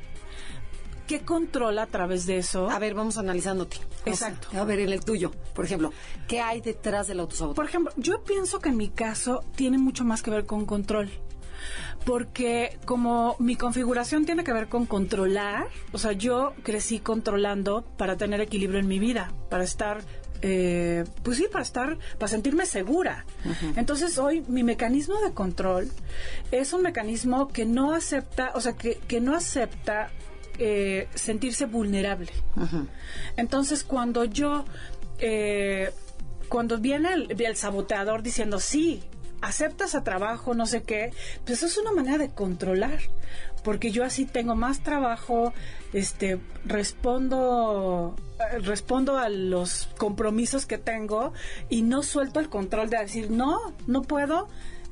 [1.06, 2.68] qué controla a través de eso.
[2.70, 3.76] A ver, vamos analizándote.
[4.06, 4.48] O Exacto.
[4.50, 5.92] sea, a ver, en el tuyo, por ejemplo,
[6.28, 7.56] ¿qué hay detrás del autosabotaje?
[7.56, 11.11] Por ejemplo, yo pienso que en mi caso tiene mucho más que ver con control.
[12.05, 18.16] Porque como mi configuración tiene que ver con controlar, o sea, yo crecí controlando para
[18.16, 19.98] tener equilibrio en mi vida, para estar,
[20.42, 23.26] eh, pues sí, para estar, para sentirme segura.
[23.74, 25.90] Entonces hoy mi mecanismo de control
[26.52, 30.11] es un mecanismo que no acepta, o sea, que, que no acepta
[30.59, 32.33] eh, sentirse vulnerable.
[33.37, 34.64] Entonces, cuando yo,
[35.18, 35.90] eh,
[36.48, 39.02] cuando viene el, el saboteador diciendo, sí,
[39.40, 41.12] aceptas a trabajo, no sé qué,
[41.44, 42.99] pues eso es una manera de controlar,
[43.62, 45.53] porque yo así tengo más trabajo,
[45.92, 51.33] este, respondo, eh, respondo a los compromisos que tengo
[51.68, 54.49] y no suelto el control de decir, no, no puedo,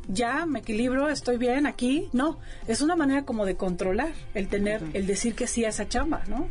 [0.09, 2.09] ya me equilibro, estoy bien aquí.
[2.13, 5.89] No, es una manera como de controlar, el tener, el decir que sí a esa
[5.89, 6.49] chamba, ¿no?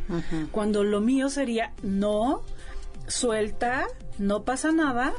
[0.50, 2.42] Cuando lo mío sería, no,
[3.06, 3.86] suelta,
[4.18, 5.12] no pasa nada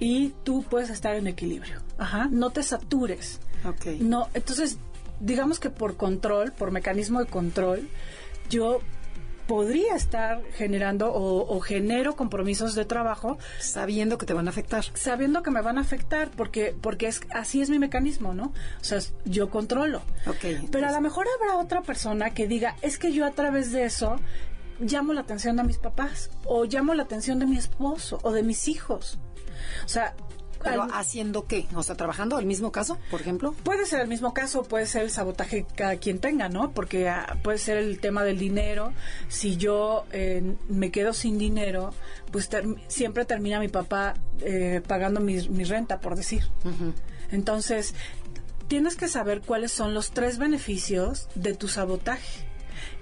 [0.00, 1.80] y tú puedes estar en equilibrio.
[1.98, 3.40] Ajá, no te satures.
[4.00, 4.78] No, entonces,
[5.20, 7.88] digamos que por control, por mecanismo de control,
[8.48, 8.80] yo
[9.46, 14.84] podría estar generando o, o genero compromisos de trabajo Sabiendo que te van a afectar.
[14.94, 18.44] sabiendo que me van a afectar porque porque es así es mi mecanismo, ¿no?
[18.80, 20.02] O sea, yo controlo.
[20.28, 20.68] Ok.
[20.70, 23.84] Pero a lo mejor habrá otra persona que diga, es que yo a través de
[23.84, 24.16] eso
[24.78, 28.44] llamo la atención de mis papás o llamo la atención de mi esposo o de
[28.44, 29.18] mis hijos.
[29.84, 30.14] O sea,
[30.62, 31.66] ¿Pero haciendo qué?
[31.74, 33.54] O sea, trabajando el mismo caso, por ejemplo.
[33.64, 36.72] Puede ser el mismo caso, puede ser el sabotaje que cada quien tenga, ¿no?
[36.72, 38.92] Porque ah, puede ser el tema del dinero.
[39.28, 41.94] Si yo eh, me quedo sin dinero,
[42.30, 46.42] pues ter- siempre termina mi papá eh, pagando mi, mi renta, por decir.
[47.30, 47.94] Entonces,
[48.68, 52.46] tienes que saber cuáles son los tres beneficios de tu sabotaje.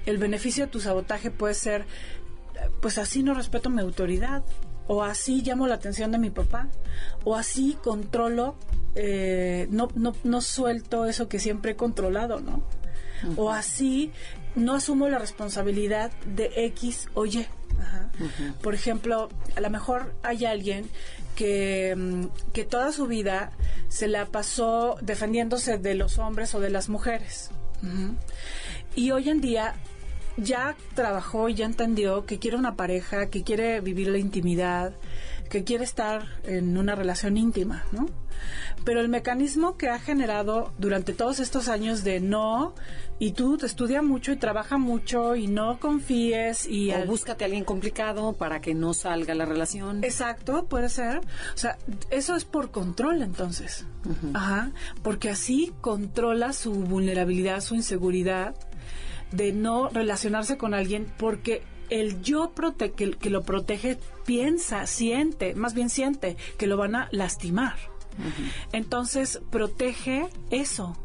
[0.07, 4.45] El beneficio de tu sabotaje puede ser, eh, pues así no respeto mi autoridad,
[4.89, 6.69] o así llamo la atención de mi papá,
[7.25, 8.57] o así controlo,
[8.95, 12.63] eh, no, no, no suelto eso que siempre he controlado, ¿no?
[13.37, 14.13] O así
[14.55, 17.47] no asumo la responsabilidad de X o Y.
[17.81, 18.11] Ajá.
[18.63, 20.89] Por ejemplo, a lo mejor hay alguien
[21.37, 23.53] que, mm, que toda su vida
[23.89, 27.51] se la pasó defendiéndose de los hombres o de las mujeres.
[28.97, 29.75] Y hoy en día
[30.39, 34.95] ya trabajó y ya entendió que quiere una pareja, que quiere vivir la intimidad,
[35.51, 38.07] que quiere estar en una relación íntima, ¿no?
[38.85, 42.73] Pero el mecanismo que ha generado durante todos estos años de no,
[43.19, 46.93] y tú te estudia mucho y trabaja mucho y no confíes y...
[46.93, 50.05] O al- búscate a alguien complicado para que no salga la relación.
[50.05, 51.19] Exacto, puede ser.
[51.19, 51.77] O sea,
[52.11, 53.85] eso es por control entonces.
[54.35, 54.71] Ajá.
[55.03, 58.55] Porque así controla su vulnerabilidad, su inseguridad
[59.33, 65.55] de no relacionarse con alguien porque el yo prote que, que lo protege piensa, siente,
[65.55, 67.77] más bien siente que lo van a lastimar.
[68.73, 70.97] Entonces protege eso.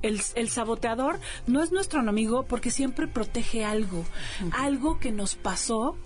[0.00, 4.04] El, el saboteador no es nuestro enemigo porque siempre protege algo,
[4.52, 5.96] algo que nos pasó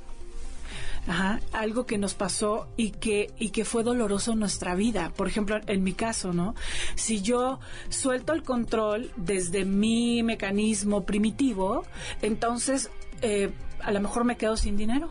[1.06, 5.12] Ajá, algo que nos pasó y que y que fue doloroso en nuestra vida.
[5.16, 6.54] Por ejemplo, en mi caso, ¿no?
[6.96, 11.84] Si yo suelto el control desde mi mecanismo primitivo,
[12.22, 12.90] entonces
[13.22, 15.10] eh, a lo mejor me quedo sin dinero.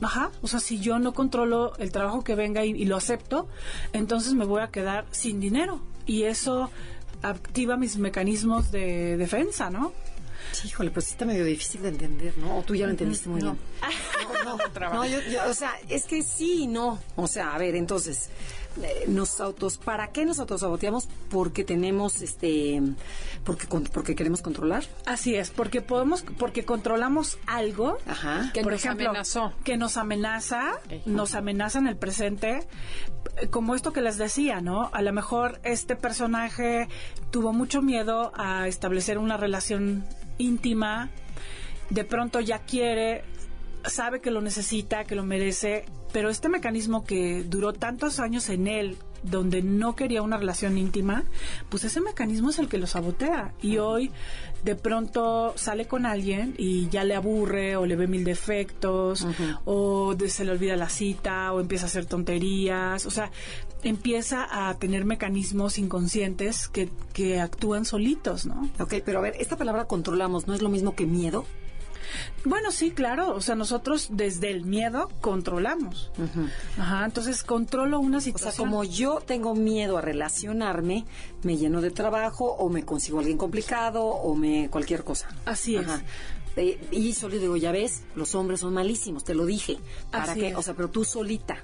[0.00, 3.48] Ajá, o sea, si yo no controlo el trabajo que venga y, y lo acepto,
[3.92, 5.80] entonces me voy a quedar sin dinero.
[6.06, 6.70] Y eso
[7.22, 9.92] activa mis mecanismos de defensa, ¿no?
[10.56, 12.58] Sí, híjole, pues está medio difícil de entender, ¿no?
[12.58, 13.52] O tú ya lo entendiste muy No.
[13.52, 13.64] bien.
[14.44, 16.98] No, no, no, yo- yo- o sea, es que sí y no.
[17.16, 18.28] O sea, a ver, entonces,
[19.08, 21.08] nos autos, ¿para qué nos autosaboteamos?
[21.30, 22.82] Porque tenemos, este,
[23.44, 24.84] porque, con- porque queremos controlar.
[25.06, 28.50] Así es, porque podemos, porque controlamos algo Ajá.
[28.52, 29.52] Que por nos ejemplo, amenazó.
[29.64, 32.66] que nos amenaza, nos amenaza en el presente,
[33.40, 34.90] eh, como esto que les decía, ¿no?
[34.92, 36.88] A lo mejor este personaje
[37.30, 40.04] tuvo mucho miedo a establecer una relación
[40.38, 41.10] íntima,
[41.90, 43.24] de pronto ya quiere,
[43.86, 48.66] sabe que lo necesita, que lo merece, pero este mecanismo que duró tantos años en
[48.68, 51.24] él, donde no quería una relación íntima,
[51.68, 53.52] pues ese mecanismo es el que lo sabotea.
[53.60, 54.10] Y hoy
[54.64, 59.26] de pronto sale con alguien y ya le aburre o le ve mil defectos
[59.64, 63.04] o de- se le olvida la cita o empieza a hacer tonterías.
[63.06, 63.30] O sea,
[63.82, 68.68] empieza a tener mecanismos inconscientes que, que actúan solitos, ¿no?
[68.80, 71.44] Ok, pero a ver, esta palabra controlamos, ¿no es lo mismo que miedo?
[72.44, 73.34] Bueno, sí, claro.
[73.34, 76.10] O sea, nosotros desde el miedo controlamos.
[76.78, 78.68] Ajá, entonces controlo una O sea, situación.
[78.68, 81.04] como yo tengo miedo a relacionarme,
[81.42, 85.28] me lleno de trabajo o me consigo alguien complicado o me cualquier cosa.
[85.44, 85.86] Así es.
[86.56, 89.76] Eh, y solo digo, ya ves, los hombres son malísimos, te lo dije.
[90.10, 90.48] ¿Para Así qué?
[90.48, 90.56] es.
[90.56, 91.58] O sea, pero tú solita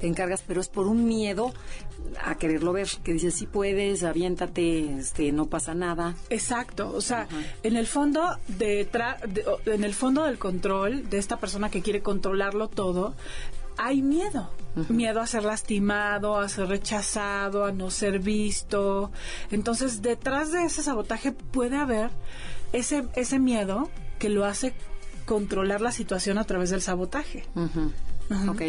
[0.00, 1.52] te encargas, pero es por un miedo
[2.24, 6.14] a quererlo ver, que dices, sí puedes, aviéntate, este, no pasa nada.
[6.30, 7.28] Exacto, o sea,
[7.62, 11.82] en el fondo detrás, de- o- en el fondo del control de esta persona que
[11.82, 13.14] quiere controlarlo todo,
[13.76, 14.50] hay miedo,
[14.88, 19.10] miedo a ser lastimado, a ser rechazado, a no ser visto.
[19.50, 22.10] Entonces, detrás de ese sabotaje puede haber
[22.72, 24.74] ese ese miedo que lo hace
[25.26, 27.44] controlar la situación a través del sabotaje.
[28.30, 28.62] Ok,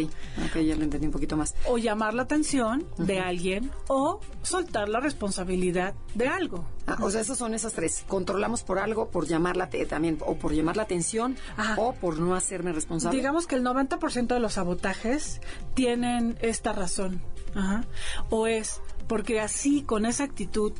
[0.46, 1.54] ok, ya lo entendí un poquito más.
[1.66, 6.64] o llamar la atención de alguien o soltar la responsabilidad de algo.
[6.86, 8.04] Ah, o sea, esas son esas tres.
[8.08, 11.74] Controlamos por algo, por llamar la también, o por llamar la atención, Ajá.
[11.78, 13.16] o por no hacerme responsable.
[13.16, 15.40] Digamos que el 90% de los sabotajes
[15.74, 17.22] tienen esta razón.
[17.54, 17.84] Ajá.
[18.30, 20.72] O es porque así, con esa actitud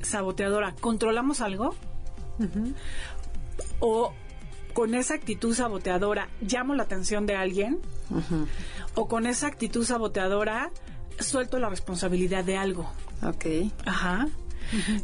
[0.00, 1.74] saboteadora, controlamos algo.
[3.80, 4.12] O
[4.72, 7.80] con esa actitud saboteadora, llamo la atención de alguien.
[8.94, 10.70] O con esa actitud saboteadora,
[11.18, 12.90] suelto la responsabilidad de algo.
[13.22, 13.72] Ok.
[13.86, 14.28] Ajá.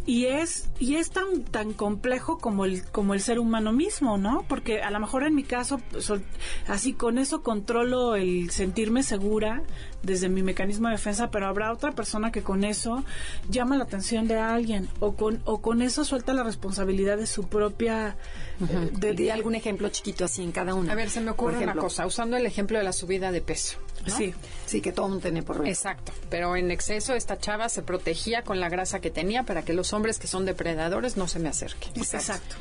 [0.06, 4.44] Y es y es tan tan complejo como el como el ser humano mismo, ¿no?
[4.48, 6.24] Porque a lo mejor en mi caso sol-
[6.66, 9.62] así con eso controlo el sentirme segura
[10.02, 13.04] desde mi mecanismo de defensa, pero habrá otra persona que con eso
[13.48, 17.48] llama la atención de alguien o con o con eso suelta la responsabilidad de su
[17.48, 18.16] propia
[18.60, 20.90] eh, de, algún ejemplo chiquito así en cada uno.
[20.90, 23.78] A ver, se me ocurre una cosa, usando el ejemplo de la subida de peso.
[24.06, 24.16] ¿No?
[24.16, 24.34] Sí.
[24.66, 25.68] Sí, que todo mundo tiene por ver.
[25.68, 29.72] Exacto, pero en exceso esta chava se protegía con la grasa que tenía para que
[29.72, 31.92] los hombres que son depredadores no se me acerquen.
[31.96, 32.56] Exacto.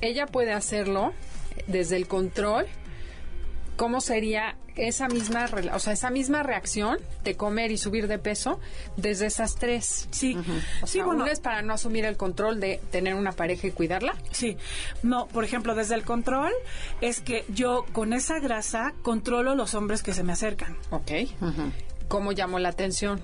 [0.00, 1.12] Ella puede hacerlo
[1.66, 2.66] desde el control.
[3.78, 8.60] ¿Cómo sería esa misma, o sea, esa misma reacción de comer y subir de peso
[8.96, 10.08] desde esas tres?
[10.10, 10.36] Sí.
[10.82, 13.68] O Sí, sea, bueno, una es para no asumir el control de tener una pareja
[13.68, 14.14] y cuidarla.
[14.32, 14.56] Sí,
[15.02, 16.52] no, por ejemplo, desde el control
[17.00, 20.76] es que yo con esa grasa controlo los hombres que se me acercan.
[20.90, 21.12] Ok.
[22.08, 23.20] ¿Cómo llamo la atención?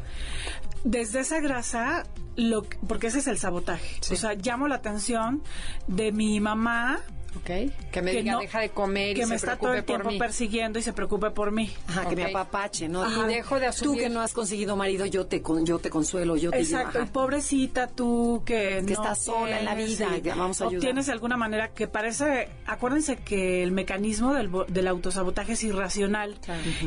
[0.84, 2.04] Desde esa grasa,
[2.36, 3.96] lo, que- porque ese es el sabotaje.
[4.00, 4.14] Sí.
[4.14, 5.42] O sea, llamo la atención
[5.88, 7.00] de mi mamá
[7.36, 7.50] Ok.
[7.90, 9.84] Que me diga, no- deja de comer que y me se está todo preocupe el
[9.84, 10.18] por tiempo mí.
[10.18, 11.70] persiguiendo y se preocupe por mí.
[11.88, 13.08] Ajá, que me apapache, ¿no?
[13.10, 15.78] Y Tú- dejo de Tú asumir- que no has conseguido marido, yo te, con- yo
[15.78, 17.12] te consuelo, yo te digo, Exacto, y ajá.
[17.12, 20.78] pobrecita tú que, no estás sola en la tienes, vida, y que vamos a ayudar.
[20.78, 25.64] obtienes de alguna manera que parece, acuérdense que el mecanismo del, bo- del autosabotaje es
[25.64, 26.36] irracional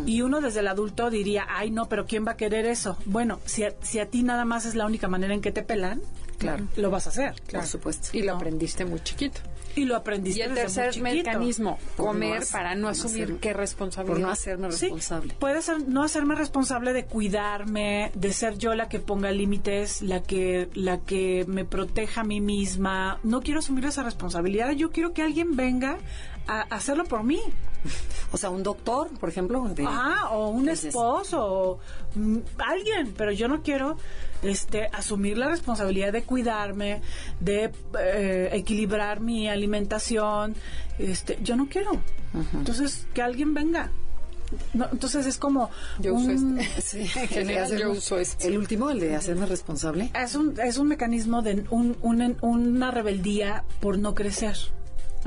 [0.06, 2.98] y uno desde el adulto diría, ay no, pero ¿quién va a querer eso?
[3.06, 5.62] Bueno, si a, si a ti nada más es la única manera en que te
[5.64, 6.02] pelan,
[6.38, 6.68] Claro.
[6.76, 7.34] lo vas a hacer.
[7.52, 8.10] Por supuesto.
[8.14, 8.38] Y lo No.
[8.38, 9.42] aprendiste muy chiquito.
[9.76, 11.30] Y lo aprendiste Y el desde muy tercer chiquito.
[11.30, 14.18] mecanismo, Por no comer para no asumir hacer- qué Por responsabilidad.
[14.20, 15.36] no hacerme Sí, responsable.
[15.40, 20.24] puede ser no hacerme responsable de cuidarme, de ser yo la que ponga límites, la
[20.24, 23.20] que la que me proteja a mí misma.
[23.24, 24.72] No quiero asumir esa responsabilidad.
[24.72, 25.98] Yo quiero que alguien venga
[26.48, 27.40] a hacerlo por mí.
[28.34, 29.64] O sea, un doctor, por ejemplo.
[29.70, 31.80] de- Ah, o un Entonces- esposo, o
[32.16, 33.96] mm, alguien, pero yo no quiero
[34.44, 37.02] este asumir la responsabilidad de cuidarme,
[37.40, 40.56] de eh, equilibrar mi alimentación,
[41.00, 41.92] este, yo no quiero.
[42.54, 43.92] Entonces, que alguien venga.
[44.74, 45.70] No, entonces es como
[46.00, 46.82] Yo uso un- este.
[46.82, 48.48] Sí, En que general, hacerme- yo uso este.
[48.48, 50.12] El último, el de hacerme responsable.
[50.14, 54.58] es un es un mecanismo de un, un- una rebeldía por no crecer.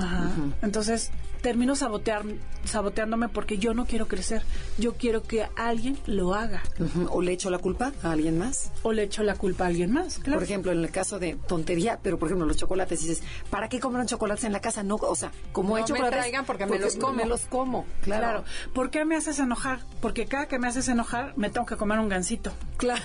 [0.00, 0.30] Ajá.
[0.62, 1.10] Entonces
[1.40, 2.24] termino sabotear,
[2.64, 4.42] saboteándome porque yo no quiero crecer.
[4.78, 6.62] Yo quiero que alguien lo haga.
[7.10, 8.70] O le echo la culpa a alguien más.
[8.82, 10.18] O le echo la culpa a alguien más.
[10.18, 10.38] Claro.
[10.38, 13.80] Por ejemplo, en el caso de tontería, pero por ejemplo, los chocolates, dices, ¿para qué
[13.80, 14.82] compran chocolates en la casa?
[14.82, 16.18] No, o sea, como he No me chocolates.
[16.18, 17.12] traigan porque me los como.
[17.12, 18.20] Me los como, claro.
[18.20, 18.44] Claro.
[18.74, 19.80] ¿Por qué me haces enojar?
[20.00, 22.52] Porque cada que me haces enojar, me tengo que comer un gansito.
[22.76, 23.02] Claro.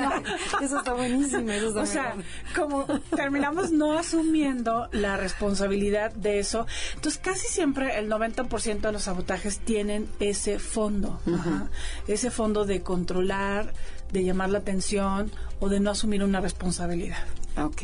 [0.62, 1.50] eso está buenísimo.
[1.50, 2.14] Eso está O sea,
[2.54, 2.84] como
[3.14, 9.58] terminamos no asumiendo la responsabilidad de eso, entonces casi siempre el 90% de los sabotajes
[9.58, 11.68] tienen ese fondo, ajá,
[12.06, 13.72] ese fondo de controlar,
[14.12, 17.18] de llamar la atención o de no asumir una responsabilidad.
[17.56, 17.82] Ok,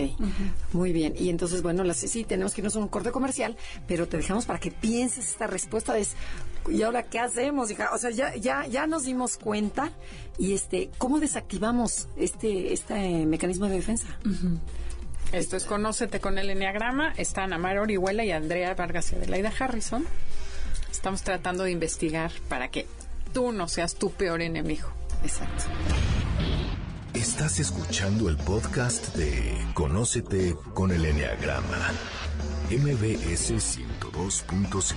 [0.72, 1.14] muy bien.
[1.18, 3.57] Y entonces, bueno, las, sí, tenemos que irnos a un corte comercial,
[3.88, 6.07] pero te dejamos para que pienses esta respuesta de,
[6.68, 7.90] ¿y ahora qué hacemos, hija?
[7.95, 9.90] O sea, ya, ya, ya nos dimos cuenta
[10.38, 14.09] y este, ¿cómo desactivamos este, este mecanismo de defensa?
[15.33, 17.14] Esto es Conócete con el Enneagrama.
[17.16, 20.05] Están Amar Orihuela y Andrea Vargas y Adelaida Harrison.
[20.91, 22.87] Estamos tratando de investigar para que
[23.33, 24.89] tú no seas tu peor enemigo.
[25.22, 25.64] Exacto.
[27.14, 31.78] Estás escuchando el podcast de Conócete con el Enneagrama.
[32.70, 34.95] MBS 102.5.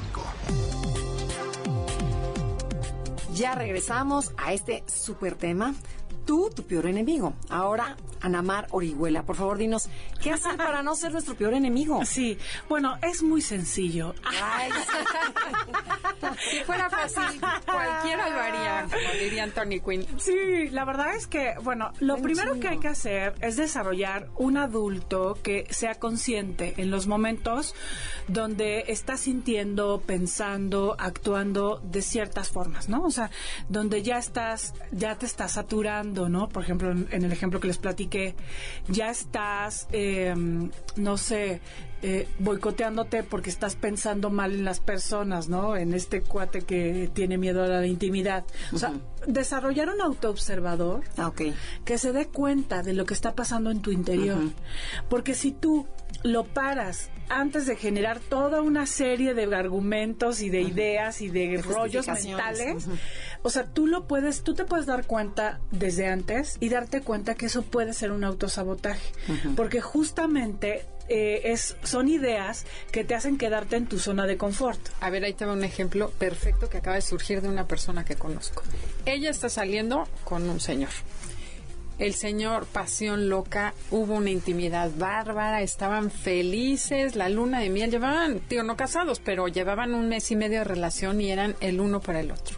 [3.36, 5.74] Ya regresamos a este súper tema.
[6.26, 7.34] Tú, tu peor enemigo.
[7.50, 9.88] Ahora, Anamar Orihuela, por favor, dinos,
[10.22, 12.02] ¿qué hacer para no ser nuestro peor enemigo?
[12.16, 12.38] Sí,
[12.70, 14.16] bueno, es muy sencillo.
[14.24, 14.72] Ay,
[16.50, 20.06] Si fuera fácil, cualquiera lo haría, como diría Anthony Quinn.
[20.18, 24.58] Sí, la verdad es que, bueno, lo primero que hay que hacer es desarrollar un
[24.58, 27.76] adulto que sea consciente en los momentos
[28.28, 33.04] donde está sintiendo, pensando, actuando de ciertas formas, ¿no?
[33.04, 33.30] O sea,
[33.70, 36.50] donde ya estás, ya te estás saturando, ¿no?
[36.50, 38.36] Por ejemplo, en, en el ejemplo que les platiqué,
[38.88, 40.34] ya estás, eh,
[40.96, 41.62] no sé,
[42.02, 45.76] eh, boicoteándote porque estás pensando mal en las personas, ¿no?
[45.76, 48.44] En este cuate que tiene miedo a la intimidad.
[48.74, 48.94] O sea,
[49.26, 51.32] desarrollar un autoobservador Ah,
[51.84, 54.38] que se dé cuenta de lo que está pasando en tu interior.
[55.10, 55.88] Porque si tú
[56.24, 61.62] lo paras antes de generar toda una serie de argumentos y de ideas y de,
[61.62, 62.88] rollos mentales,
[63.42, 67.36] o sea, tú lo puedes, tú te puedes dar cuenta desde antes y darte cuenta
[67.36, 69.12] que eso puede ser un autosabotaje,
[69.56, 74.80] porque justamente eh, es son ideas que te hacen quedarte en tu zona de confort.
[75.02, 78.04] A ver, ahí te va un ejemplo perfecto que acaba de surgir de una persona
[78.04, 78.64] que conozco.
[79.06, 80.90] Ella está saliendo con un señor.
[81.98, 88.42] El señor, pasión loca, hubo una intimidad bárbara, estaban felices, la luna de miel, llevaban,
[88.42, 92.02] tío, no casados, pero llevaban un mes y medio de relación y eran el uno
[92.02, 92.58] para el otro.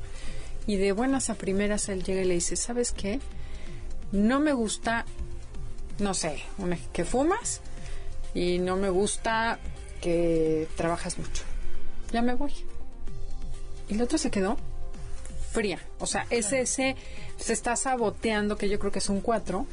[0.65, 3.19] Y de buenas a primeras él llega y le dice, ¿sabes qué?
[4.11, 5.05] No me gusta,
[5.99, 6.41] no sé,
[6.91, 7.61] que fumas
[8.33, 9.59] y no me gusta
[10.01, 11.43] que trabajas mucho.
[12.11, 12.53] Ya me voy.
[13.87, 14.57] Y el otro se quedó
[15.57, 15.79] fría.
[15.99, 16.95] O sea, ese, ese
[17.37, 19.65] se está saboteando, que yo creo que es un 4,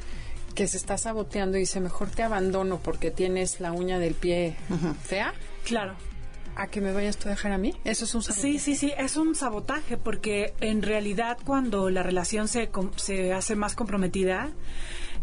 [0.54, 4.56] que se está saboteando y dice, mejor te abandono porque tienes la uña del pie
[5.02, 5.94] fea, Claro.
[6.56, 7.74] a que me vayas tú a dejar a mí.
[7.84, 8.40] Eso es un sabotaje.
[8.52, 13.56] Sí, sí, sí, es un sabotaje porque en realidad cuando la relación se, se hace
[13.56, 14.50] más comprometida,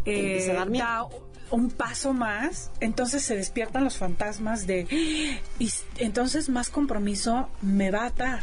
[0.04, 0.84] eh, empieza a dar miedo.
[0.84, 1.06] da
[1.50, 4.86] un paso más, entonces se despiertan los fantasmas de,
[5.58, 8.40] y s- entonces más compromiso me va a atar.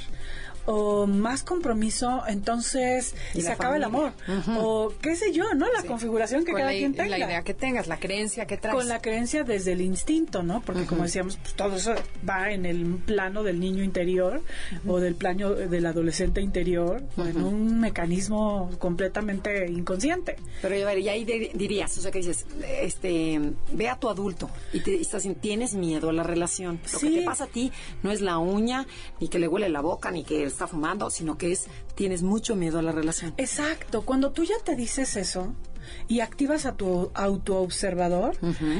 [0.65, 4.11] O más compromiso, entonces Y se acaba el amor.
[4.57, 5.65] O qué sé yo, ¿no?
[5.71, 7.17] La configuración que Con cada la, quien tenga.
[7.17, 8.75] la idea que tengas, la creencia que traes.
[8.75, 10.61] Con la creencia desde el instinto, ¿no?
[10.61, 11.93] Porque como decíamos, pues todo eso
[12.27, 14.41] va en el plano del niño interior
[14.87, 20.35] o del plano del adolescente interior, o en un mecanismo completamente inconsciente.
[20.61, 22.45] Pero a ver, y ahí de- dirías, o sea, que dices,
[22.81, 23.39] este,
[23.71, 26.79] ve a tu adulto y te estás tienes miedo a la relación.
[26.91, 27.09] Lo Sí.
[27.11, 27.71] que te pasa a ti
[28.03, 28.85] no es la uña,
[29.19, 32.53] ni que le huele la boca, ni que está fumando, sino que es, tienes mucho
[32.57, 33.33] miedo a la relación.
[33.37, 35.53] Exacto, cuando tú ya te dices eso
[36.09, 38.35] y activas a tu autoobservador,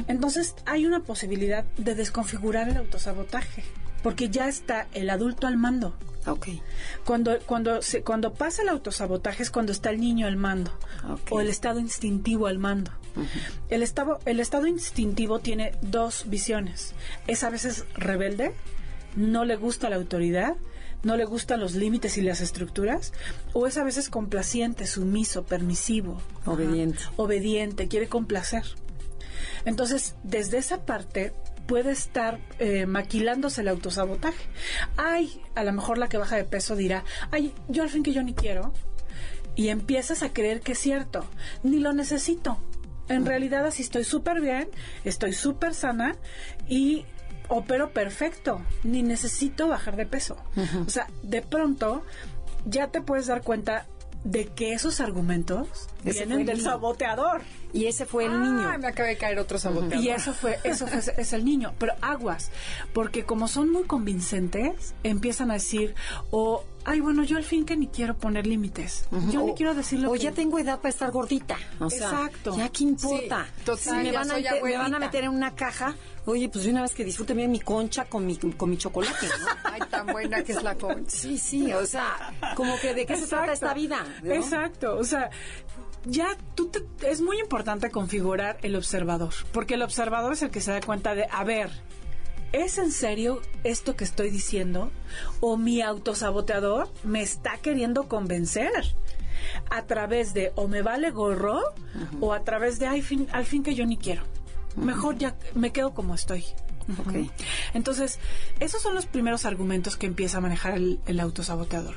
[0.08, 3.64] entonces hay una posibilidad de desconfigurar el autosabotaje,
[4.04, 5.96] porque ya está el adulto al mando.
[6.28, 6.50] Ok.
[7.06, 10.78] Cuando, cuando, se, cuando pasa el autosabotaje es cuando está el niño al mando
[11.30, 12.92] o el estado instintivo al mando.
[13.70, 16.94] el, estado, el estado instintivo tiene dos visiones.
[17.28, 18.54] Es a veces rebelde,
[19.16, 20.58] no le gusta la autoridad,
[21.04, 23.14] no le gustan los límites y las estructuras,
[23.54, 27.00] o es a veces complaciente, sumiso, permisivo, Obediente.
[27.04, 27.14] Ajá.
[27.18, 28.64] obediente, quiere complacer.
[29.66, 31.34] Entonces, desde esa parte
[31.68, 34.44] puede estar eh, maquilándose el autosabotaje.
[34.98, 38.14] Ay, a lo mejor la que baja de peso dirá, ay, yo al fin que
[38.14, 38.74] yo ni quiero.
[39.56, 41.26] Y empiezas a creer que es cierto,
[41.64, 42.58] ni lo necesito.
[43.08, 44.70] En realidad así estoy súper bien,
[45.04, 46.16] estoy súper sana
[46.68, 47.06] y
[47.50, 50.38] opero perfecto, ni necesito bajar de peso.
[50.86, 52.04] O sea, de pronto
[52.66, 53.86] ya te puedes dar cuenta
[54.24, 57.42] de que esos argumentos vienen el del saboteador.
[57.72, 58.78] Y ese fue el Ay, niño.
[58.80, 60.04] me acaba de caer otro saboteador.
[60.04, 61.74] Y eso fue, eso fue, es el niño.
[61.78, 62.50] Pero aguas,
[62.94, 65.94] porque como son muy convincentes, empiezan a decir,
[66.32, 69.06] o, ay, bueno, yo al fin que ni quiero poner límites.
[69.30, 70.20] Yo ni O- quiero decir lo O que...
[70.20, 71.58] ya tengo edad para estar gordita.
[71.80, 72.58] O sea, Exacto.
[72.58, 73.46] Ya qué importa.
[73.58, 75.00] Sí, total, si me van, a meter, me van a abuelita.
[75.00, 75.96] meter en una caja,
[76.26, 79.46] oye, pues una vez que disfrute bien mi concha con mi, con mi chocolate, ¿no?
[79.72, 81.16] Ay, tan buena que es la concha.
[81.16, 84.04] Sí, sí, o sea, como que de qué se trata esta vida.
[84.24, 84.34] ¿no?
[84.34, 85.30] Exacto, o sea,
[86.06, 90.62] ya tú te- es muy importante configurar el observador, porque el observador es el que
[90.62, 91.70] se da cuenta de, a ver,
[92.52, 94.92] ¿es en serio esto que estoy diciendo?
[95.40, 98.72] ¿O mi autosaboteador me está queriendo convencer?
[99.70, 101.62] A través de o me vale gorro
[102.20, 104.22] o a través de "Ay, fin- al fin que yo ni quiero.
[104.76, 106.44] Mejor ya me quedo como estoy.
[106.98, 107.32] Ok.
[107.74, 108.20] Entonces,
[108.60, 111.96] esos son los primeros argumentos que empieza a manejar el, el autosaboteador.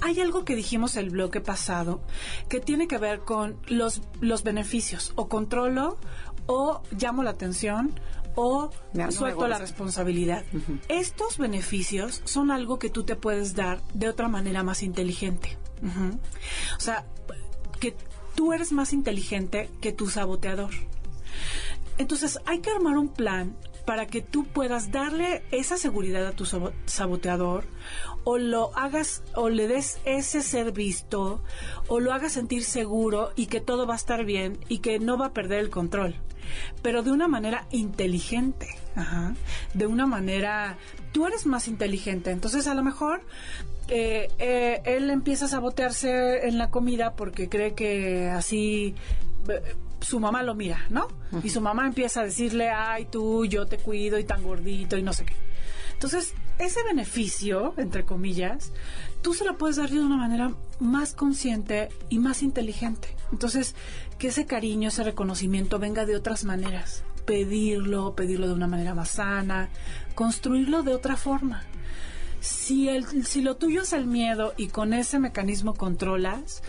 [0.00, 2.02] Hay algo que dijimos el bloque pasado
[2.48, 5.12] que tiene que ver con los, los beneficios.
[5.14, 5.98] O controlo,
[6.46, 7.98] o llamo la atención,
[8.34, 8.70] o
[9.10, 10.44] suelto la responsabilidad.
[10.88, 15.56] Estos beneficios son algo que tú te puedes dar de otra manera más inteligente.
[16.76, 17.04] O sea,
[17.80, 17.96] que
[18.34, 20.70] tú eres más inteligente que tu saboteador.
[21.98, 23.56] Entonces hay que armar un plan
[23.86, 27.64] para que tú puedas darle esa seguridad a tu sabo- saboteador
[28.24, 31.42] o lo hagas o le des ese ser visto
[31.88, 35.18] o lo hagas sentir seguro y que todo va a estar bien y que no
[35.18, 36.14] va a perder el control.
[36.82, 38.68] Pero de una manera inteligente.
[38.96, 39.34] Ajá.
[39.74, 40.78] de una manera
[41.12, 42.30] tú eres más inteligente.
[42.30, 43.22] Entonces a lo mejor
[43.88, 48.94] eh, eh, él empieza a sabotearse en la comida porque cree que así
[49.48, 49.74] eh,
[50.04, 51.08] su mamá lo mira, ¿no?
[51.42, 55.02] Y su mamá empieza a decirle, ay, tú, yo te cuido y tan gordito y
[55.02, 55.34] no sé qué.
[55.94, 58.72] Entonces, ese beneficio, entre comillas,
[59.22, 63.16] tú se lo puedes dar de una manera más consciente y más inteligente.
[63.32, 63.74] Entonces,
[64.18, 67.04] que ese cariño, ese reconocimiento venga de otras maneras.
[67.24, 69.70] Pedirlo, pedirlo de una manera más sana,
[70.14, 71.62] construirlo de otra forma.
[72.40, 76.62] Si, el, si lo tuyo es el miedo y con ese mecanismo controlas,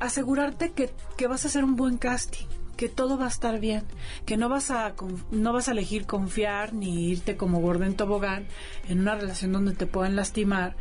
[0.00, 2.46] asegurarte que, que vas a hacer un buen casting,
[2.76, 3.84] que todo va a estar bien,
[4.26, 4.94] que no vas a
[5.30, 8.46] no vas a elegir confiar ni irte como gordo en tobogán
[8.88, 10.76] en una relación donde te puedan lastimar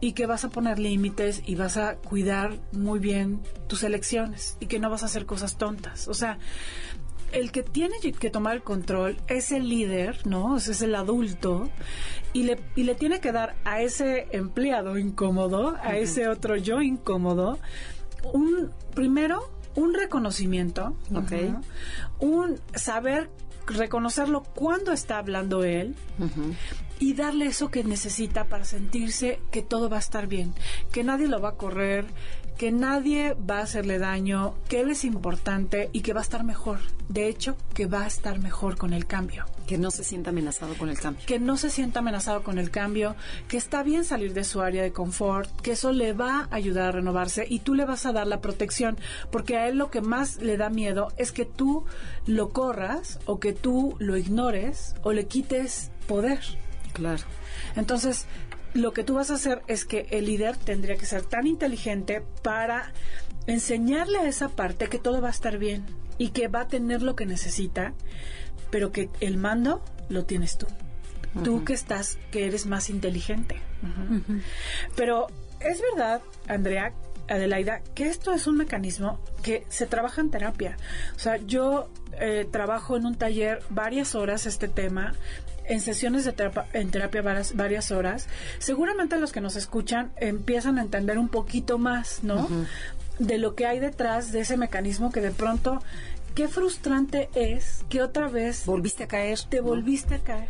[0.00, 4.66] y que vas a poner límites y vas a cuidar muy bien tus elecciones y
[4.66, 6.08] que no vas a hacer cosas tontas.
[6.08, 6.38] O sea,
[7.32, 10.56] el que tiene que tomar el control es el líder, ¿no?
[10.56, 11.70] Es el adulto
[12.32, 16.80] y le, y le tiene que dar a ese empleado incómodo, a ese otro yo
[16.80, 17.58] incómodo,
[18.32, 20.96] un primero un reconocimiento,
[22.20, 23.30] un saber
[23.66, 25.94] reconocerlo cuando está hablando él
[26.98, 30.54] y darle eso que necesita para sentirse que todo va a estar bien,
[30.92, 32.06] que nadie lo va a correr,
[32.56, 36.44] que nadie va a hacerle daño, que él es importante y que va a estar
[36.44, 36.78] mejor.
[37.08, 39.44] De hecho, que va a estar mejor con el cambio.
[39.66, 41.24] Que no se sienta amenazado con el cambio.
[41.26, 43.16] Que no se sienta amenazado con el cambio,
[43.48, 46.88] que está bien salir de su área de confort, que eso le va a ayudar
[46.88, 48.96] a renovarse y tú le vas a dar la protección,
[49.30, 51.84] porque a él lo que más le da miedo es que tú
[52.26, 56.40] lo corras o que tú lo ignores o le quites poder.
[56.92, 57.24] Claro.
[57.76, 58.26] Entonces,
[58.74, 62.22] lo que tú vas a hacer es que el líder tendría que ser tan inteligente
[62.42, 62.92] para
[63.46, 65.84] enseñarle a esa parte que todo va a estar bien
[66.18, 67.94] y que va a tener lo que necesita,
[68.70, 70.66] pero que el mando lo tienes tú.
[71.42, 73.60] Tú que estás, que eres más inteligente.
[74.94, 75.26] Pero
[75.60, 76.92] es verdad, Andrea,
[77.28, 80.76] Adelaida, que esto es un mecanismo que se trabaja en terapia.
[81.16, 81.88] O sea, yo
[82.20, 85.14] eh, trabajo en un taller varias horas este tema,
[85.66, 88.28] en sesiones de terapia, en terapia varias, varias, horas.
[88.58, 92.48] Seguramente los que nos escuchan empiezan a entender un poquito más, ¿no?
[93.18, 95.80] De lo que hay detrás de ese mecanismo que de pronto
[96.34, 100.48] qué frustrante es que otra vez volviste a caer, te volviste a caer,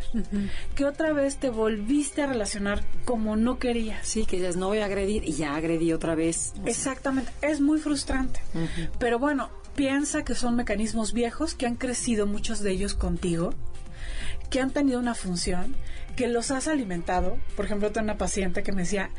[0.75, 4.05] que otra vez te volviste a relacionar como no querías.
[4.07, 6.53] Sí, que ya no voy a agredir y ya agredí otra vez.
[6.65, 8.39] Exactamente, es muy frustrante.
[8.99, 13.53] Pero bueno, piensa que son mecanismos viejos que han crecido muchos de ellos contigo,
[14.49, 15.75] que han tenido una función,
[16.15, 17.37] que los has alimentado.
[17.55, 19.11] Por ejemplo, tengo una paciente que me decía,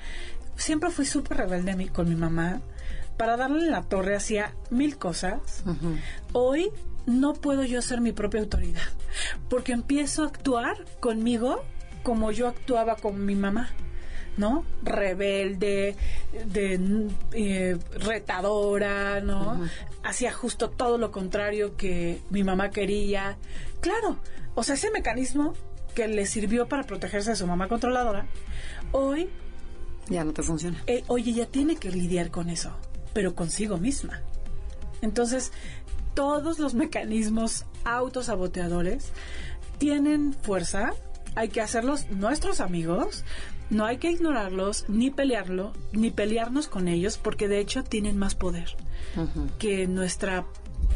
[0.57, 2.61] siempre fui súper rebelde con mi mamá
[3.17, 5.65] para darle la torre hacía mil cosas.
[6.33, 6.71] Hoy
[7.07, 8.83] no puedo yo ser mi propia autoridad,
[9.49, 11.63] porque empiezo a actuar conmigo
[12.03, 13.71] como yo actuaba con mi mamá.
[14.37, 14.67] ¿no?
[14.83, 15.97] Rebelde,
[16.45, 19.67] de, eh, retadora, ¿no?
[20.05, 23.39] Hacía justo todo lo contrario que mi mamá quería.
[23.81, 24.19] Claro,
[24.55, 25.55] o sea, ese mecanismo
[25.95, 28.27] que le sirvió para protegerse de su mamá controladora,
[28.93, 29.31] hoy...
[30.11, 30.83] Ya no te funciona.
[30.87, 32.77] Eh, oye, ya tiene que lidiar con eso
[33.17, 34.21] pero consigo misma.
[35.01, 35.51] Entonces,
[36.13, 39.11] todos los mecanismos autosaboteadores
[39.79, 40.93] tienen fuerza,
[41.35, 43.25] hay que hacerlos nuestros amigos,
[43.71, 48.35] no hay que ignorarlos, ni pelearlo, ni pelearnos con ellos, porque de hecho tienen más
[48.35, 48.77] poder
[49.59, 50.45] que nuestra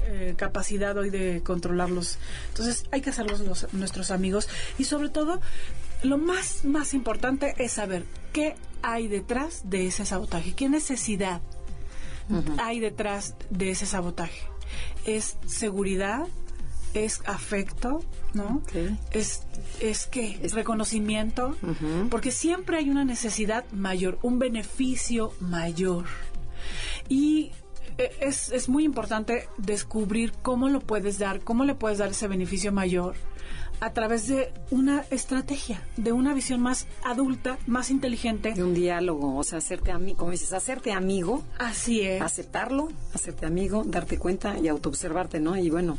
[0.05, 2.19] eh, capacidad hoy de controlarlos.
[2.51, 4.47] Entonces hay que hacerlos nuestros amigos
[4.77, 5.41] y sobre todo
[6.03, 8.05] lo más, más importante es saber
[8.35, 11.41] qué hay detrás de ese sabotaje, qué necesidad
[12.59, 14.41] hay detrás de ese sabotaje?
[15.07, 16.27] ¿Es seguridad?
[16.95, 18.03] ¿Es afecto?
[18.35, 18.63] ¿No?
[19.13, 19.43] ¿Es,
[19.81, 20.39] es qué?
[20.43, 21.57] ¿Es reconocimiento?
[22.11, 26.07] Porque siempre hay una necesidad mayor, un beneficio mayor.
[27.09, 27.53] Y
[27.99, 32.29] eh, es, es, muy importante descubrir cómo lo puedes dar, cómo le puedes dar ese
[32.29, 33.15] beneficio mayor
[33.81, 38.53] a través de una estrategia, de una visión más adulta, más inteligente.
[38.53, 41.43] De un diálogo, o sea, hacerte amigo, como dices, hacerte amigo.
[41.59, 42.21] Así es.
[42.21, 45.57] Aceptarlo, hacerte amigo, darte cuenta y autoobservarte, ¿no?
[45.57, 45.97] Y bueno,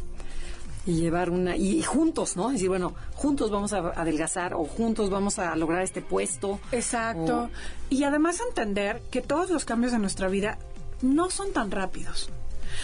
[0.85, 2.49] y llevar una y, juntos, ¿no?
[2.49, 6.59] Decir, bueno, juntos vamos a adelgazar o juntos vamos a lograr este puesto.
[6.71, 7.49] Exacto.
[7.89, 10.57] Y además entender que todos los cambios de nuestra vida
[11.01, 12.29] no son tan rápidos.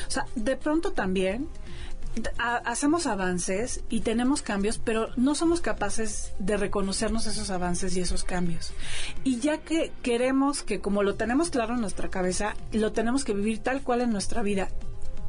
[0.07, 1.47] O sea, de pronto también
[2.37, 8.23] hacemos avances y tenemos cambios, pero no somos capaces de reconocernos esos avances y esos
[8.23, 8.73] cambios.
[9.23, 13.33] Y ya que queremos que como lo tenemos claro en nuestra cabeza, lo tenemos que
[13.33, 14.69] vivir tal cual en nuestra vida.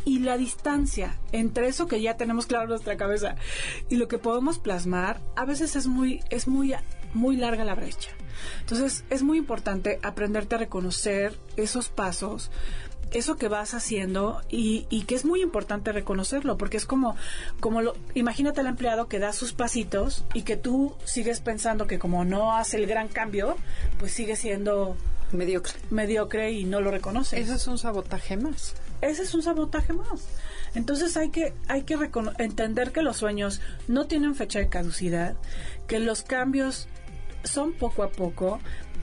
[0.04, 3.36] Y la distancia entre eso que ya tenemos claro en nuestra cabeza
[3.90, 6.74] y lo que podemos plasmar, a veces es muy, es muy,
[7.12, 8.10] muy larga la brecha.
[8.60, 12.50] Entonces es muy importante aprenderte a reconocer esos pasos,
[13.12, 17.16] eso que vas haciendo y, y, que es muy importante reconocerlo porque es como
[17.60, 21.98] como lo imagínate al empleado que da sus pasitos y que tú sigues pensando que
[21.98, 23.56] como no hace el gran cambio
[23.98, 24.96] pues sigue siendo
[25.32, 25.74] mediocre.
[25.90, 27.40] mediocre y no lo reconoce.
[27.40, 28.74] Eso es un sabotaje más.
[29.00, 30.26] Ese es un sabotaje más.
[30.74, 31.96] Entonces hay que hay que
[32.38, 35.36] entender que los sueños no tienen fecha de caducidad
[35.86, 36.86] que los cambios
[37.44, 38.60] son poco a poco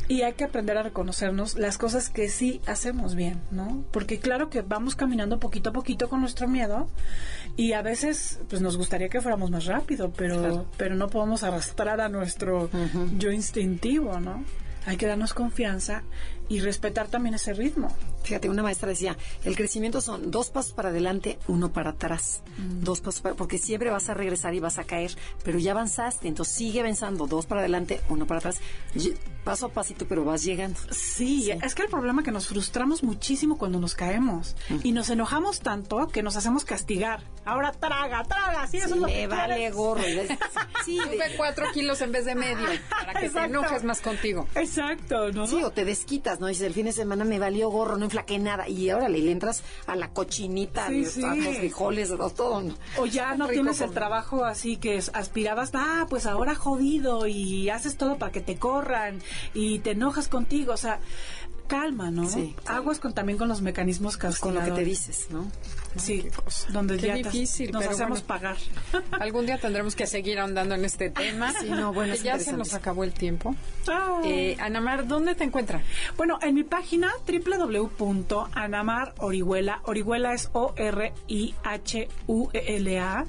[0.07, 3.83] y hay que aprender a reconocernos las cosas que sí hacemos bien, ¿no?
[3.91, 6.87] Porque claro que vamos caminando poquito a poquito con nuestro miedo
[7.55, 12.01] y a veces pues nos gustaría que fuéramos más rápido, pero pero no podemos arrastrar
[12.01, 12.69] a nuestro
[13.17, 14.43] yo instintivo, ¿no?
[14.85, 16.03] Hay que darnos confianza
[16.49, 17.95] y respetar también ese ritmo.
[18.23, 22.41] Fíjate, una maestra decía, el crecimiento son dos pasos para adelante, uno para atrás.
[22.57, 22.83] Mm.
[22.83, 25.11] Dos pasos para, porque siempre vas a regresar y vas a caer,
[25.43, 28.59] pero ya avanzaste, entonces sigue avanzando, dos para adelante, uno para atrás,
[29.43, 30.79] paso a pasito, pero vas llegando.
[30.89, 34.77] Sí, es que el problema es que nos frustramos muchísimo cuando nos caemos mm.
[34.83, 37.21] y nos enojamos tanto que nos hacemos castigar.
[37.45, 40.01] Ahora traga, traga, sí, eso me vale gorro.
[40.85, 44.47] sí, Sube cuatro kilos en vez de medio para que te enojes más contigo.
[44.55, 45.45] Exacto, ¿no?
[45.45, 46.47] Sí, o te desquitas ¿no?
[46.47, 48.67] Dices, el fin de semana me valió gorro, no enflaqué nada.
[48.67, 52.63] Y ahora le entras a la cochinita, a los frijoles, a todo.
[52.97, 57.97] O ya no tienes el trabajo así que aspirabas, ah, pues ahora jodido y haces
[57.97, 59.21] todo para que te corran
[59.53, 60.73] y te enojas contigo.
[60.73, 60.99] O sea,
[61.67, 62.29] calma, ¿no?
[62.29, 65.45] Sí, Aguas con, también con los mecanismos Con lo que te dices, ¿no?
[65.95, 66.67] Sí, Qué cosa.
[66.71, 68.27] donde Qué ya difícil, nos hacemos bueno.
[68.27, 68.57] pagar.
[69.19, 71.53] Algún día tendremos que seguir ahondando en este tema.
[71.53, 73.55] Sí, no, bueno, es ya se nos acabó el tiempo.
[73.87, 74.21] Ah.
[74.25, 75.81] Eh, Anamar, ¿dónde te encuentran?
[76.17, 82.99] Bueno, en mi página www.anamar Orihuela, Orihuela es o r i h u e l
[82.99, 83.25] a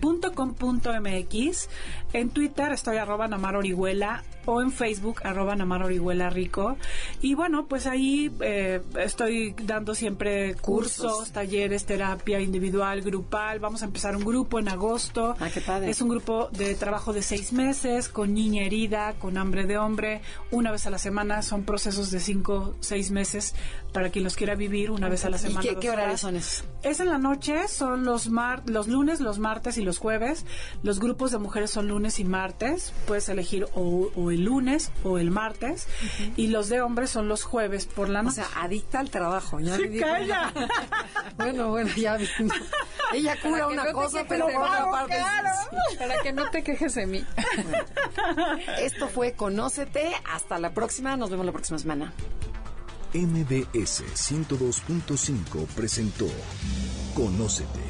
[0.00, 1.68] punto com punto mx.
[2.12, 6.76] En Twitter estoy arroba Anamar Orihuela o en Facebook arroba Anamar Orihuela Rico.
[7.20, 11.32] Y bueno, pues ahí eh, estoy dando siempre cursos, Cursos.
[11.32, 13.58] talleres, terapia individual, grupal.
[13.60, 15.36] Vamos a empezar un grupo en agosto.
[15.40, 15.90] Ah, qué padre.
[15.90, 20.20] Es un grupo de trabajo de seis meses, con niña herida, con hambre de hombre,
[20.50, 21.42] una vez a la semana.
[21.42, 23.54] Son procesos de cinco, seis meses
[23.92, 25.60] para quien los quiera vivir una vez a la ¿Y semana.
[25.62, 26.44] qué, dos qué horarios horas.
[26.44, 26.64] son esos?
[26.82, 30.44] Es en la noche, son los mar los lunes, los martes y los jueves.
[30.82, 32.92] Los grupos de mujeres son lunes y martes.
[33.06, 35.86] Puedes elegir o, o el lunes o el martes.
[36.36, 38.36] Y los de hombres son los jueves por la O noche.
[38.36, 39.60] sea, adicta al trabajo.
[39.60, 40.52] Ya Sí, calla.
[41.36, 42.18] bueno, bueno, ya.
[43.12, 45.16] Ella cura una cosa, pero por otra parte.
[45.98, 47.24] Para que no te quejes de mí.
[48.80, 50.12] Esto fue Conócete.
[50.32, 51.16] Hasta la próxima.
[51.16, 52.12] Nos vemos la próxima semana.
[53.12, 56.26] MBS 102.5 presentó
[57.14, 57.89] Conócete.